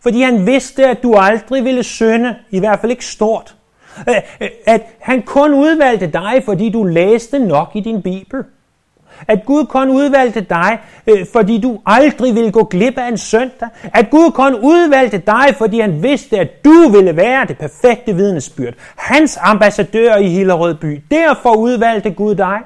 Fordi 0.00 0.22
han 0.22 0.46
vidste, 0.46 0.86
at 0.86 1.02
du 1.02 1.14
aldrig 1.14 1.64
ville 1.64 1.82
synde, 1.82 2.36
i 2.50 2.58
hvert 2.58 2.80
fald 2.80 2.90
ikke 2.92 3.06
stort. 3.06 3.56
At 4.66 4.82
han 5.00 5.22
kun 5.22 5.54
udvalgte 5.54 6.06
dig, 6.06 6.42
fordi 6.44 6.70
du 6.70 6.84
læste 6.84 7.38
nok 7.38 7.70
i 7.74 7.80
din 7.80 8.02
Bibel. 8.02 8.44
At 9.28 9.44
Gud 9.46 9.66
kun 9.66 9.90
udvalgte 9.90 10.40
dig, 10.40 10.78
øh, 11.06 11.26
fordi 11.32 11.60
du 11.60 11.80
aldrig 11.86 12.34
ville 12.34 12.52
gå 12.52 12.64
glip 12.64 12.98
af 12.98 13.08
en 13.08 13.18
søndag. 13.18 13.68
At 13.94 14.10
Gud 14.10 14.30
kun 14.30 14.54
udvalgte 14.54 15.18
dig, 15.18 15.54
fordi 15.58 15.80
han 15.80 16.02
vidste, 16.02 16.38
at 16.38 16.64
du 16.64 16.88
ville 16.92 17.16
være 17.16 17.46
det 17.46 17.58
perfekte 17.58 18.14
vidnesbyrd. 18.14 18.74
Hans 18.96 19.38
ambassadør 19.40 20.16
i 20.16 20.28
Hillerød 20.28 20.74
by. 20.74 21.02
Derfor 21.10 21.54
udvalgte 21.54 22.10
Gud 22.10 22.34
dig. 22.34 22.58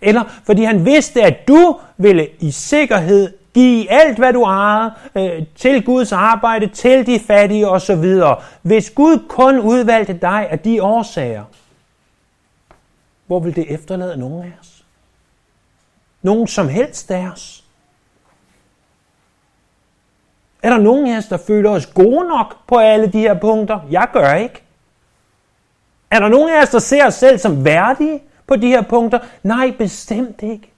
Eller 0.00 0.22
fordi 0.46 0.64
han 0.64 0.84
vidste, 0.84 1.22
at 1.22 1.48
du 1.48 1.76
ville 1.96 2.28
i 2.40 2.50
sikkerhed 2.50 3.32
Giv 3.56 3.86
alt, 3.90 4.18
hvad 4.18 4.32
du 4.32 4.44
har, 4.44 5.00
øh, 5.14 5.46
til 5.54 5.84
Guds 5.84 6.12
arbejde, 6.12 6.66
til 6.66 7.06
de 7.06 7.20
fattige 7.20 7.68
osv. 7.68 8.20
Hvis 8.62 8.90
Gud 8.90 9.28
kun 9.28 9.60
udvalgte 9.60 10.12
dig 10.12 10.48
af 10.50 10.58
de 10.58 10.82
årsager, 10.82 11.44
hvor 13.26 13.40
vil 13.40 13.56
det 13.56 13.74
efterlade 13.74 14.16
nogen 14.16 14.42
af 14.42 14.52
os? 14.60 14.84
Nogen 16.22 16.46
som 16.46 16.68
helst 16.68 17.10
af 17.10 17.28
os? 17.32 17.64
Er 20.62 20.70
der 20.70 20.78
nogen 20.78 21.06
af 21.06 21.18
os, 21.18 21.26
der 21.26 21.36
føler 21.36 21.70
os 21.70 21.86
gode 21.86 22.28
nok 22.28 22.66
på 22.66 22.76
alle 22.76 23.06
de 23.06 23.20
her 23.20 23.34
punkter? 23.34 23.80
Jeg 23.90 24.08
gør 24.12 24.34
ikke. 24.34 24.62
Er 26.10 26.20
der 26.20 26.28
nogen 26.28 26.50
af 26.50 26.62
os, 26.62 26.70
der 26.70 26.78
ser 26.78 27.06
os 27.06 27.14
selv 27.14 27.38
som 27.38 27.64
værdige 27.64 28.22
på 28.46 28.56
de 28.56 28.66
her 28.66 28.82
punkter? 28.82 29.18
Nej, 29.42 29.74
bestemt 29.78 30.42
ikke. 30.42 30.72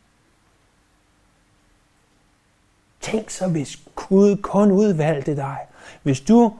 Tænk 3.00 3.30
så, 3.30 3.48
hvis 3.48 3.78
Gud 3.94 4.37
kun 4.37 4.72
udvalgte 4.72 5.37
dig. 5.37 5.56
Hvis 6.02 6.20
du, 6.20 6.52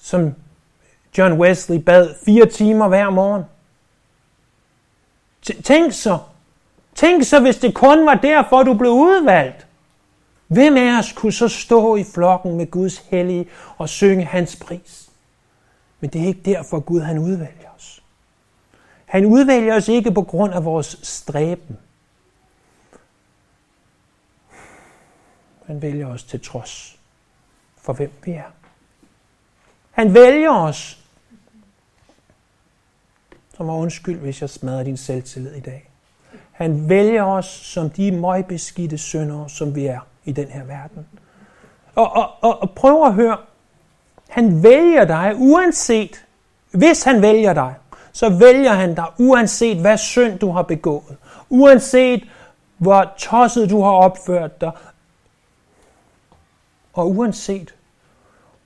som 0.00 0.34
John 1.18 1.40
Wesley 1.40 1.76
bad 1.76 2.14
fire 2.24 2.46
timer 2.46 2.88
hver 2.88 3.10
morgen. 3.10 3.44
Tænk 5.64 5.92
så. 5.92 6.18
Tænk 6.94 7.24
så, 7.24 7.40
hvis 7.40 7.56
det 7.56 7.74
kun 7.74 8.06
var 8.06 8.14
derfor, 8.14 8.62
du 8.62 8.74
blev 8.74 8.90
udvalgt. 8.90 9.66
Hvem 10.46 10.76
af 10.76 10.98
os 10.98 11.12
kunne 11.12 11.32
så 11.32 11.48
stå 11.48 11.96
i 11.96 12.04
flokken 12.04 12.56
med 12.56 12.70
Guds 12.70 12.98
hellige 12.98 13.48
og 13.78 13.88
synge 13.88 14.24
hans 14.24 14.56
pris? 14.56 15.10
Men 16.00 16.10
det 16.10 16.22
er 16.22 16.26
ikke 16.26 16.42
derfor, 16.44 16.80
Gud 16.80 17.00
han 17.00 17.18
udvælger 17.18 17.70
os. 17.76 18.02
Han 19.06 19.26
udvælger 19.26 19.76
os 19.76 19.88
ikke 19.88 20.10
på 20.12 20.22
grund 20.22 20.54
af 20.54 20.64
vores 20.64 20.98
stræben. 21.02 21.78
Han 25.70 25.82
vælger 25.82 26.06
os 26.06 26.24
til 26.24 26.40
trods 26.40 26.98
for 27.82 27.92
hvem 27.92 28.12
vi 28.24 28.30
er. 28.30 28.50
Han 29.90 30.14
vælger 30.14 30.50
os. 30.50 30.98
Så 33.56 33.62
må 33.62 33.76
undskyld, 33.76 34.18
hvis 34.18 34.40
jeg 34.40 34.50
smadrer 34.50 34.82
din 34.82 34.96
selvtillid 34.96 35.54
i 35.54 35.60
dag. 35.60 35.90
Han 36.52 36.88
vælger 36.88 37.24
os 37.24 37.46
som 37.46 37.90
de 37.90 38.12
møgbeskidte 38.12 38.98
syndere, 38.98 39.48
som 39.48 39.74
vi 39.74 39.86
er 39.86 40.00
i 40.24 40.32
den 40.32 40.48
her 40.48 40.64
verden. 40.64 41.06
Og, 41.94 42.12
og, 42.12 42.30
og, 42.40 42.62
og 42.62 42.70
prøv 42.70 43.06
at 43.06 43.14
høre. 43.14 43.36
Han 44.28 44.62
vælger 44.62 45.04
dig 45.04 45.34
uanset, 45.36 46.24
hvis 46.70 47.02
han 47.02 47.22
vælger 47.22 47.52
dig, 47.52 47.74
så 48.12 48.28
vælger 48.28 48.72
han 48.72 48.94
dig 48.94 49.06
uanset 49.18 49.80
hvad 49.80 49.98
synd 49.98 50.38
du 50.38 50.50
har 50.50 50.62
begået. 50.62 51.16
Uanset 51.48 52.28
hvor 52.80 53.12
tosset 53.16 53.70
du 53.70 53.82
har 53.82 53.90
opført 53.90 54.60
dig. 54.60 54.70
Og 56.92 57.10
uanset 57.10 57.74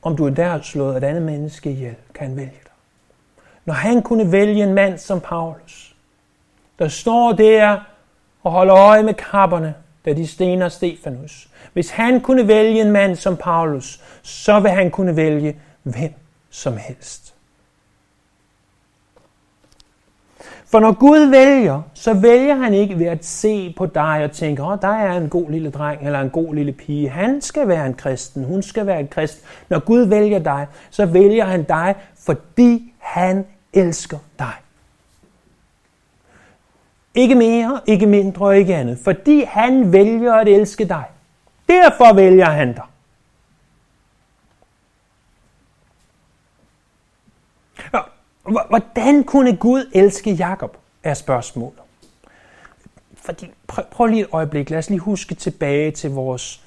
om 0.03 0.17
du 0.17 0.27
er 0.27 0.31
der 0.31 0.61
slået 0.63 0.97
et 0.97 1.05
andet 1.05 1.23
menneske 1.23 1.71
ihjel, 1.71 1.95
kan 2.15 2.27
han 2.29 2.37
vælge 2.37 2.51
dig. 2.51 2.73
Når 3.65 3.75
han 3.75 4.03
kunne 4.03 4.33
vælge 4.33 4.63
en 4.63 4.75
mand 4.75 4.99
som 4.99 5.21
Paulus, 5.21 5.97
der 6.79 6.89
står 6.89 7.33
der 7.33 7.81
og 8.43 8.53
holder 8.53 8.77
øje 8.77 9.03
med 9.03 9.15
kapperne, 9.15 9.75
da 10.05 10.13
de 10.13 10.27
stener 10.27 10.69
Stefanus. 10.69 11.49
Hvis 11.73 11.91
han 11.91 12.21
kunne 12.21 12.49
vælge 12.49 12.81
en 12.81 12.93
mand 12.93 13.17
som 13.17 13.37
Paulus, 13.37 14.01
så 14.23 14.61
vil 14.61 14.71
han 14.71 14.91
kunne 14.91 15.17
vælge 15.17 15.61
hvem 15.83 16.15
som 16.51 16.77
helst. 16.77 17.34
For 20.75 20.81
når 20.81 20.93
Gud 20.93 21.19
vælger, 21.19 21.83
så 21.95 22.15
vælger 22.15 22.55
han 22.55 22.75
ikke 22.75 22.99
ved 22.99 23.07
at 23.07 23.25
se 23.25 23.75
på 23.77 23.87
dig 23.87 24.25
og 24.25 24.33
tænke, 24.33 24.63
åh, 24.63 24.69
oh, 24.69 24.79
der 24.83 24.89
er 24.89 25.17
en 25.17 25.29
god 25.29 25.51
lille 25.51 25.71
dreng 25.71 26.07
eller 26.07 26.21
en 26.21 26.31
god 26.31 26.55
lille 26.55 26.73
pige. 26.73 27.09
Han 27.09 27.41
skal 27.41 27.69
være 27.69 27.87
en 27.87 27.95
kristen, 27.95 28.45
hun 28.45 28.63
skal 28.63 28.87
være 28.87 29.01
en 29.01 29.09
kristen. 29.09 29.47
Når 29.69 29.79
Gud 29.79 30.01
vælger 30.01 30.39
dig, 30.39 30.67
så 30.91 31.07
vælger 31.07 31.45
han 31.45 31.63
dig, 31.63 31.95
fordi 32.27 32.95
han 32.99 33.47
elsker 33.73 34.19
dig. 34.39 34.53
Ikke 37.15 37.35
mere, 37.35 37.81
ikke 37.87 38.07
mindre 38.07 38.47
og 38.47 38.57
ikke 38.57 38.75
andet. 38.75 38.99
Fordi 39.05 39.45
han 39.49 39.93
vælger 39.93 40.33
at 40.33 40.49
elske 40.49 40.85
dig. 40.85 41.05
Derfor 41.69 42.15
vælger 42.15 42.51
han 42.51 42.73
dig. 42.73 42.85
Hvordan 48.45 49.25
kunne 49.25 49.57
Gud 49.57 49.91
elske 49.93 50.31
Jakob, 50.31 50.77
er 51.03 51.15
spørgsmålet. 51.15 51.79
Fordi, 53.15 53.51
prøv, 53.67 53.85
prøv 53.91 54.07
lige 54.07 54.21
et 54.21 54.29
øjeblik, 54.33 54.71
lad 54.71 54.79
os 54.79 54.91
lige 54.91 54.99
huske 54.99 55.35
tilbage 55.35 55.91
til 55.91 56.11
vores 56.11 56.63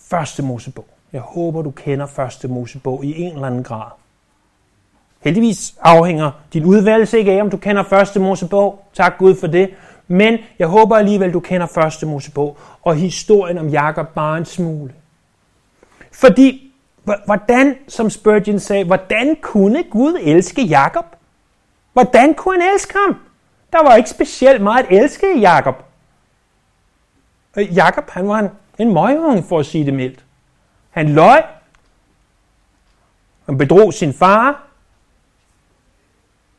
første 0.00 0.42
Mosebog. 0.42 0.86
Jeg 1.12 1.20
håber, 1.20 1.62
du 1.62 1.70
kender 1.70 2.06
første 2.06 2.48
Mosebog 2.48 3.04
i 3.04 3.20
en 3.20 3.32
eller 3.32 3.46
anden 3.46 3.62
grad. 3.62 3.90
Heldigvis 5.20 5.74
afhænger 5.80 6.30
din 6.52 6.64
udvalgelse 6.64 7.18
ikke 7.18 7.32
af, 7.32 7.40
om 7.40 7.50
du 7.50 7.56
kender 7.56 7.82
første 7.82 8.20
Mosebog. 8.20 8.84
Tak 8.94 9.18
Gud 9.18 9.34
for 9.34 9.46
det. 9.46 9.70
Men 10.08 10.38
jeg 10.58 10.68
håber 10.68 10.96
alligevel, 10.96 11.32
du 11.32 11.40
kender 11.40 11.66
første 11.66 12.06
Mosebog 12.06 12.56
og 12.82 12.96
historien 12.96 13.58
om 13.58 13.68
Jakob 13.68 14.08
bare 14.08 14.38
en 14.38 14.44
smule. 14.44 14.92
Fordi, 16.12 16.65
hvordan, 17.24 17.78
som 17.88 18.10
Spurgeon 18.10 18.58
sagde, 18.58 18.84
hvordan 18.84 19.36
kunne 19.42 19.84
Gud 19.90 20.18
elske 20.20 20.62
Jakob? 20.62 21.04
Hvordan 21.92 22.34
kunne 22.34 22.62
han 22.62 22.72
elske 22.74 22.94
ham? 23.06 23.16
Der 23.72 23.82
var 23.82 23.96
ikke 23.96 24.10
specielt 24.10 24.62
meget 24.62 24.86
at 24.86 25.02
elske 25.02 25.36
i 25.36 25.40
Jakob. 25.40 25.84
Øh, 27.56 27.76
Jakob, 27.76 28.10
han 28.10 28.28
var 28.28 28.38
en, 28.38 28.50
en 28.78 28.94
møgung, 28.94 29.44
for 29.44 29.58
at 29.58 29.66
sige 29.66 29.86
det 29.86 29.94
mildt. 29.94 30.24
Han 30.90 31.08
løj. 31.08 31.42
Han 33.46 33.58
bedrog 33.58 33.94
sin 33.94 34.14
far. 34.14 34.66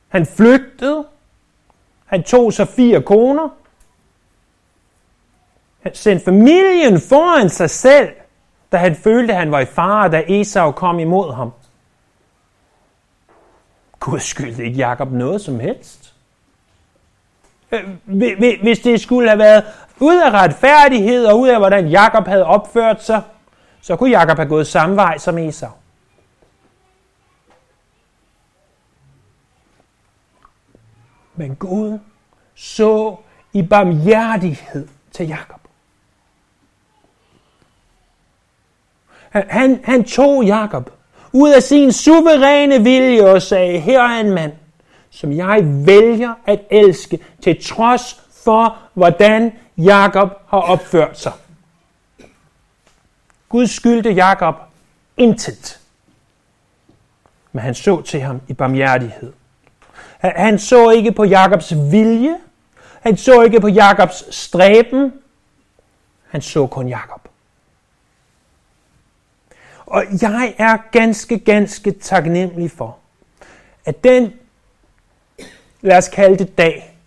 Han 0.07 0.25
flygtede. 0.25 1.07
Han 2.05 2.23
tog 2.23 2.53
sig 2.53 2.67
fire 2.67 3.01
koner. 3.01 3.49
Han 5.79 5.95
sendte 5.95 6.25
familien 6.25 7.01
foran 7.01 7.49
sig 7.49 7.69
selv, 7.69 8.09
da 8.71 8.77
han 8.77 8.95
følte, 8.95 9.33
at 9.33 9.39
han 9.39 9.51
var 9.51 9.59
i 9.59 9.65
fare, 9.65 10.09
da 10.11 10.23
Esau 10.27 10.71
kom 10.71 10.99
imod 10.99 11.33
ham. 11.33 11.51
Gud 13.99 14.19
skyldte 14.19 14.65
ikke 14.65 14.77
Jakob 14.77 15.11
noget 15.11 15.41
som 15.41 15.59
helst. 15.59 16.13
Øh, 17.71 17.89
hvis 18.61 18.79
det 18.79 19.01
skulle 19.01 19.29
have 19.29 19.39
været 19.39 19.63
ud 19.99 20.21
af 20.21 20.31
retfærdighed 20.31 21.25
og 21.25 21.39
ud 21.39 21.47
af, 21.47 21.57
hvordan 21.57 21.87
Jakob 21.87 22.27
havde 22.27 22.45
opført 22.45 23.03
sig, 23.03 23.21
så 23.81 23.95
kunne 23.95 24.09
Jakob 24.09 24.37
have 24.37 24.49
gået 24.49 24.67
samme 24.67 24.95
vej 24.95 25.17
som 25.17 25.37
Esau. 25.37 25.69
Men 31.35 31.55
Gud 31.55 31.99
så 32.55 33.15
i 33.53 33.63
barmhjertighed 33.63 34.87
til 35.11 35.27
Jakob. 35.27 35.66
Han, 39.29 39.79
han 39.83 40.03
tog 40.03 40.43
Jakob 40.43 40.89
ud 41.31 41.51
af 41.51 41.63
sin 41.63 41.91
suveræne 41.91 42.83
vilje 42.83 43.31
og 43.31 43.41
sagde, 43.41 43.79
her 43.79 44.01
er 44.01 44.19
en 44.19 44.31
mand, 44.31 44.51
som 45.09 45.33
jeg 45.33 45.59
vælger 45.63 46.33
at 46.45 46.59
elske, 46.71 47.19
til 47.43 47.63
trods 47.63 48.21
for, 48.43 48.77
hvordan 48.93 49.51
Jakob 49.77 50.29
har 50.47 50.59
opført 50.59 51.19
sig. 51.19 51.31
Gud 53.49 53.67
skyldte 53.67 54.11
Jakob 54.11 54.55
intet. 55.17 55.79
Men 57.51 57.63
han 57.63 57.75
så 57.75 58.01
til 58.01 58.21
ham 58.21 58.41
i 58.47 58.53
barmhjertighed. 58.53 59.33
Han 60.19 60.59
så 60.59 60.89
ikke 60.89 61.11
på 61.11 61.23
Jakobs 61.23 61.73
vilje. 61.91 62.37
Han 63.01 63.17
så 63.17 63.41
ikke 63.41 63.59
på 63.59 63.67
Jakobs 63.67 64.35
stræben. 64.35 65.13
Han 66.29 66.41
så 66.41 66.67
kun 66.67 66.87
Jakob. 66.87 67.26
Og 69.87 70.03
jeg 70.21 70.53
er 70.57 70.77
ganske, 70.91 71.39
ganske 71.39 71.91
taknemmelig 71.91 72.71
for, 72.71 72.97
at 73.85 74.03
den, 74.03 74.33
lad 75.81 75.97
os 75.97 76.09
kalde 76.09 76.37
det 76.37 76.57
dag, 76.57 76.97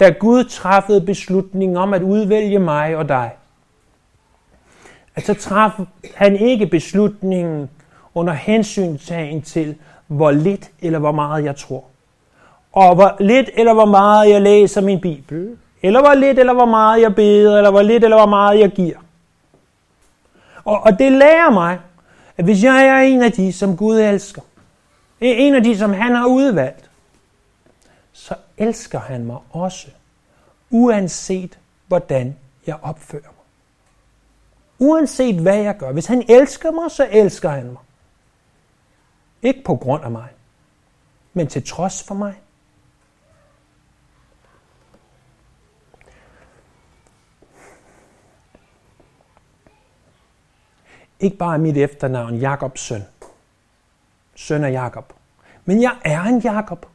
da 0.00 0.10
Gud 0.10 0.44
træffede 0.44 1.00
beslutningen 1.00 1.76
om 1.76 1.94
at 1.94 2.02
udvælge 2.02 2.58
mig 2.58 2.96
og 2.96 3.08
dig, 3.08 3.30
at 5.14 5.26
så 5.26 5.34
traf 5.34 5.70
han 6.14 6.36
ikke 6.36 6.66
beslutningen 6.66 7.70
under 8.14 8.32
hensyntagen 8.32 9.42
til, 9.42 9.76
hvor 10.06 10.30
lidt 10.30 10.70
eller 10.80 10.98
hvor 10.98 11.12
meget 11.12 11.44
jeg 11.44 11.56
tror 11.56 11.84
og 12.74 12.94
hvor 12.94 13.16
lidt 13.20 13.50
eller 13.54 13.74
hvor 13.74 13.84
meget 13.84 14.30
jeg 14.30 14.42
læser 14.42 14.80
min 14.80 15.00
Bibel, 15.00 15.56
eller 15.82 16.00
hvor 16.00 16.14
lidt 16.14 16.38
eller 16.38 16.52
hvor 16.52 16.64
meget 16.64 17.02
jeg 17.02 17.14
beder, 17.14 17.56
eller 17.56 17.70
hvor 17.70 17.82
lidt 17.82 18.04
eller 18.04 18.16
hvor 18.16 18.26
meget 18.26 18.60
jeg 18.60 18.70
giver. 18.70 18.96
Og, 20.64 20.80
og 20.80 20.98
det 20.98 21.12
lærer 21.12 21.50
mig, 21.50 21.78
at 22.36 22.44
hvis 22.44 22.62
jeg 22.62 22.86
er 22.86 22.98
en 22.98 23.22
af 23.22 23.32
de, 23.32 23.52
som 23.52 23.76
Gud 23.76 23.98
elsker, 23.98 24.42
en 25.20 25.54
af 25.54 25.62
de, 25.62 25.78
som 25.78 25.92
han 25.92 26.14
har 26.14 26.26
udvalgt, 26.26 26.90
så 28.12 28.34
elsker 28.56 28.98
han 28.98 29.24
mig 29.24 29.38
også, 29.50 29.88
uanset 30.70 31.58
hvordan 31.86 32.36
jeg 32.66 32.76
opfører 32.82 33.22
mig. 33.22 33.44
Uanset 34.78 35.40
hvad 35.40 35.56
jeg 35.56 35.76
gør. 35.76 35.92
Hvis 35.92 36.06
han 36.06 36.24
elsker 36.28 36.70
mig, 36.70 36.90
så 36.90 37.08
elsker 37.10 37.48
han 37.48 37.66
mig. 37.66 37.82
Ikke 39.42 39.62
på 39.64 39.76
grund 39.76 40.04
af 40.04 40.10
mig, 40.10 40.28
men 41.32 41.46
til 41.46 41.66
trods 41.66 42.02
for 42.02 42.14
mig. 42.14 42.34
Ikke 51.20 51.36
bare 51.36 51.58
mit 51.58 51.76
efternavn, 51.76 52.36
Jakobs 52.36 52.80
søn. 52.80 53.02
Søn 54.34 54.64
af 54.64 54.72
Jakob. 54.72 55.12
Men 55.64 55.82
jeg 55.82 55.92
er 56.04 56.22
en 56.22 56.38
Jakob. 56.40 56.86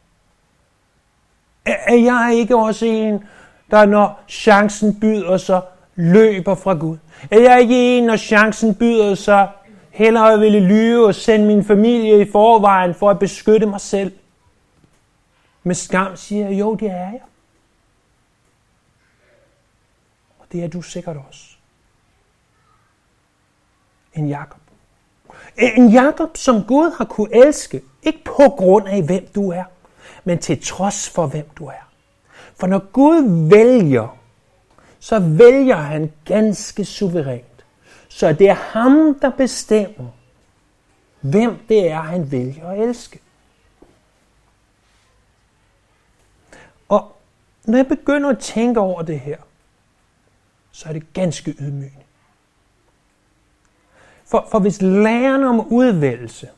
Er 1.66 1.96
jeg 1.96 2.32
ikke 2.36 2.58
også 2.58 2.86
en, 2.86 3.24
der 3.72 3.86
når 3.86 4.24
chancen 4.28 5.00
byder 5.00 5.38
sig, 5.38 5.62
løber 5.96 6.56
fra 6.56 6.74
Gud? 6.74 6.98
Er 7.32 7.40
jeg 7.40 7.62
ikke 7.62 7.98
en, 7.98 8.04
når 8.04 8.16
chancen 8.16 8.76
byder 8.76 9.16
sig, 9.16 9.50
hellere 9.90 10.40
ville 10.40 10.60
lyve 10.60 11.08
og 11.08 11.16
sende 11.16 11.48
min 11.48 11.66
familie 11.66 12.22
i 12.22 12.32
forvejen 12.32 12.94
for 12.94 13.10
at 13.10 13.20
beskytte 13.20 13.66
mig 13.66 13.82
selv? 13.82 14.12
Med 15.64 15.76
skam 15.76 16.16
siger 16.16 16.50
jeg, 16.50 16.60
jo, 16.60 16.76
det 16.76 16.92
er 16.92 16.96
jeg. 16.96 17.22
Og 20.40 20.46
det 20.52 20.64
er 20.64 20.68
du 20.68 20.82
sikkert 20.82 21.18
også. 21.30 21.59
En 24.14 24.28
Jakob. 24.28 24.60
Eh, 25.58 25.78
en 25.78 25.90
Jakob, 25.90 26.38
som 26.38 26.64
Gud 26.64 26.98
har 26.98 27.06
kunne 27.06 27.46
elske, 27.46 27.82
ikke 28.04 28.24
på 28.24 28.50
grund 28.58 28.88
af, 28.88 29.04
hvem 29.04 29.28
du 29.36 29.52
er, 29.52 29.64
men 30.24 30.40
til 30.40 30.62
trods 30.64 31.10
for, 31.10 31.28
hvem 31.28 31.50
du 31.56 31.66
er. 31.66 31.90
For 32.56 32.68
når 32.68 32.92
Gud 32.92 33.50
vælger, 33.50 34.18
så 35.00 35.20
vælger 35.20 35.76
han 35.76 36.12
ganske 36.26 36.86
suverænt. 36.86 37.46
Så 38.10 38.34
det 38.34 38.50
er 38.50 38.54
ham, 38.54 39.20
der 39.22 39.30
bestemmer, 39.30 40.08
hvem 41.22 41.58
det 41.70 41.92
er, 41.92 42.02
han 42.02 42.32
vælger 42.32 42.70
at 42.70 42.80
elske. 42.80 43.20
Og 46.90 47.16
når 47.66 47.78
jeg 47.78 47.88
begynder 47.88 48.30
at 48.30 48.40
tænke 48.40 48.80
over 48.80 49.02
det 49.02 49.20
her, 49.20 49.38
så 50.72 50.90
er 50.90 50.94
det 50.94 51.14
ganske 51.14 51.52
ydmygende. 51.52 51.99
For, 54.30 54.48
for 54.52 54.60
hvis 54.60 54.82
læren 54.82 55.44
om 55.44 55.68
udvælgelse, 55.68 56.50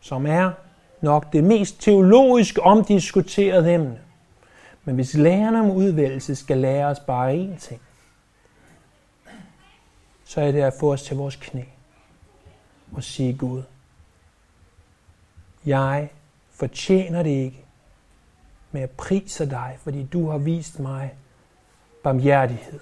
som 0.00 0.26
er 0.26 0.52
nok 1.00 1.32
det 1.32 1.44
mest 1.44 1.80
teologisk 1.80 2.58
omdiskuterede 2.62 3.74
emne, 3.74 4.00
men 4.84 4.94
hvis 4.94 5.14
læren 5.14 5.54
om 5.54 5.70
udvælgelse 5.70 6.36
skal 6.36 6.58
lære 6.58 6.86
os 6.86 7.00
bare 7.00 7.34
én 7.34 7.58
ting, 7.58 7.80
så 10.24 10.40
er 10.40 10.52
det 10.52 10.62
at 10.62 10.74
få 10.80 10.92
os 10.92 11.02
til 11.02 11.16
vores 11.16 11.36
knæ 11.36 11.62
og 12.92 13.02
sige 13.02 13.36
Gud, 13.38 13.62
jeg 15.66 16.08
fortjener 16.50 17.22
det 17.22 17.30
ikke, 17.30 17.64
men 18.72 18.80
jeg 18.80 18.90
priser 18.90 19.44
dig, 19.44 19.78
fordi 19.80 20.02
du 20.04 20.30
har 20.30 20.38
vist 20.38 20.78
mig 20.78 21.14
barmhjertighed 22.02 22.80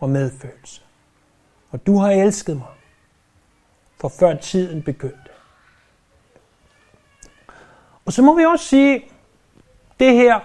og 0.00 0.10
medfølelse. 0.10 0.82
Og 1.70 1.86
du 1.86 1.98
har 1.98 2.10
elsket 2.10 2.56
mig, 2.56 2.66
for 4.04 4.08
før 4.08 4.36
tiden 4.36 4.82
begyndte. 4.82 5.30
Og 8.04 8.12
så 8.12 8.22
må 8.22 8.36
vi 8.36 8.44
også 8.44 8.64
sige, 8.64 9.10
det 10.00 10.14
her, 10.14 10.40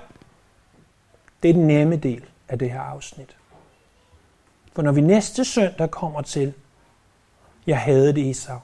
det 1.44 1.50
er 1.50 1.54
den 1.54 1.68
nemme 1.68 1.96
del 1.96 2.26
af 2.48 2.60
det 2.60 2.72
her 2.72 2.82
afsnit. 2.82 3.38
For 4.74 4.82
når 4.82 4.92
vi 4.92 5.02
næste 5.02 5.46
søndag 5.46 5.92
kommer 5.92 6.22
til, 6.22 6.54
jeg 7.68 7.82
havde 7.82 8.14
det 8.14 8.30
Esau, 8.30 8.60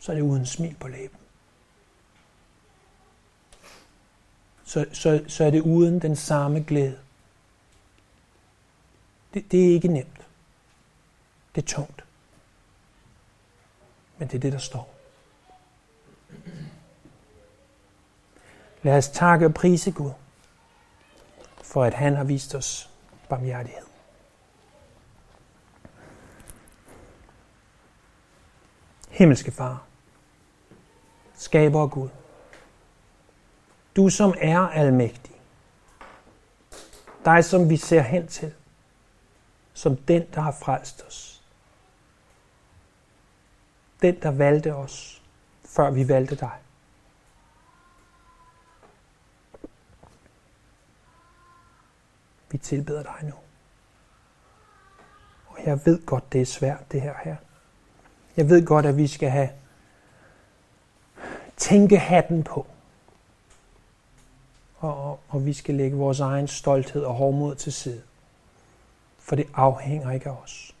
så 0.00 0.12
er 0.12 0.16
det 0.16 0.22
uden 0.22 0.46
smil 0.46 0.76
på 0.80 0.88
læben. 0.88 1.18
Så, 4.64 4.86
så, 4.92 5.24
så 5.28 5.44
er 5.44 5.50
det 5.50 5.60
uden 5.60 5.98
den 5.98 6.16
samme 6.16 6.60
glæde. 6.60 7.03
Det, 9.34 9.52
det 9.52 9.68
er 9.68 9.72
ikke 9.74 9.88
nemt. 9.88 10.26
Det 11.54 11.62
er 11.62 11.66
tungt. 11.66 12.04
Men 14.18 14.28
det 14.28 14.34
er 14.34 14.40
det, 14.40 14.52
der 14.52 14.58
står. 14.58 14.94
Lad 18.82 18.98
os 18.98 19.08
takke 19.08 19.46
og 19.46 19.54
prise 19.54 19.92
Gud, 19.92 20.10
for 21.62 21.84
at 21.84 21.94
han 21.94 22.16
har 22.16 22.24
vist 22.24 22.54
os 22.54 22.90
barmhjertighed. 23.28 23.84
Himmelske 29.08 29.52
Far, 29.52 29.86
skaber 31.34 31.86
Gud, 31.86 32.08
du 33.96 34.08
som 34.08 34.34
er 34.38 34.58
almægtig, 34.58 35.34
dig 37.24 37.44
som 37.44 37.70
vi 37.70 37.76
ser 37.76 38.02
hen 38.02 38.26
til, 38.26 38.54
som 39.74 39.96
den, 39.96 40.26
der 40.34 40.40
har 40.40 40.52
frelst 40.52 41.04
os. 41.06 41.42
Den, 44.02 44.22
der 44.22 44.30
valgte 44.30 44.74
os, 44.74 45.22
før 45.64 45.90
vi 45.90 46.08
valgte 46.08 46.36
dig. 46.36 46.58
Vi 52.50 52.58
tilbeder 52.58 53.02
dig 53.02 53.18
nu. 53.22 53.34
Og 55.46 55.58
jeg 55.66 55.86
ved 55.86 56.06
godt, 56.06 56.32
det 56.32 56.40
er 56.40 56.46
svært, 56.46 56.92
det 56.92 57.00
her 57.00 57.14
her. 57.24 57.36
Jeg 58.36 58.48
ved 58.48 58.66
godt, 58.66 58.86
at 58.86 58.96
vi 58.96 59.06
skal 59.06 59.30
have 59.30 59.50
tænkehatten 61.56 62.44
på. 62.44 62.66
Og, 64.78 65.10
og, 65.10 65.20
og 65.28 65.46
vi 65.46 65.52
skal 65.52 65.74
lægge 65.74 65.96
vores 65.96 66.20
egen 66.20 66.48
stolthed 66.48 67.02
og 67.04 67.14
hårdmod 67.14 67.54
til 67.54 67.72
side. 67.72 68.02
For 69.24 69.36
det 69.36 69.50
afhænger 69.54 70.10
ikke 70.10 70.30
af 70.30 70.36
os. 70.42 70.76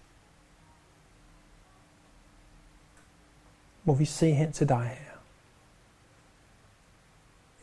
Må 3.84 3.94
vi 3.94 4.04
se 4.04 4.32
hen 4.32 4.52
til 4.52 4.68
dig 4.68 4.86
her. 4.86 5.18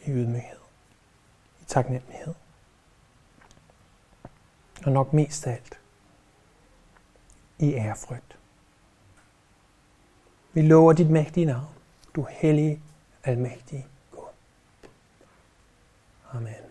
I 0.06 0.12
ydmyghed. 0.12 0.60
I 1.62 1.65
taknemmelighed. 1.65 2.34
Og 4.86 4.91
nok 4.91 5.13
mest 5.13 5.48
af 5.48 5.52
alt. 5.52 5.80
I 7.60 7.74
ærefrygt. 7.74 8.38
Vi 10.54 10.62
lover 10.62 10.94
dit 10.94 11.10
mægtige 11.10 11.46
navn. 11.46 11.76
Du 12.15 12.28
hellige, 12.30 12.82
almægtige 13.24 13.88
Gud. 14.12 14.28
Amen. 16.34 16.63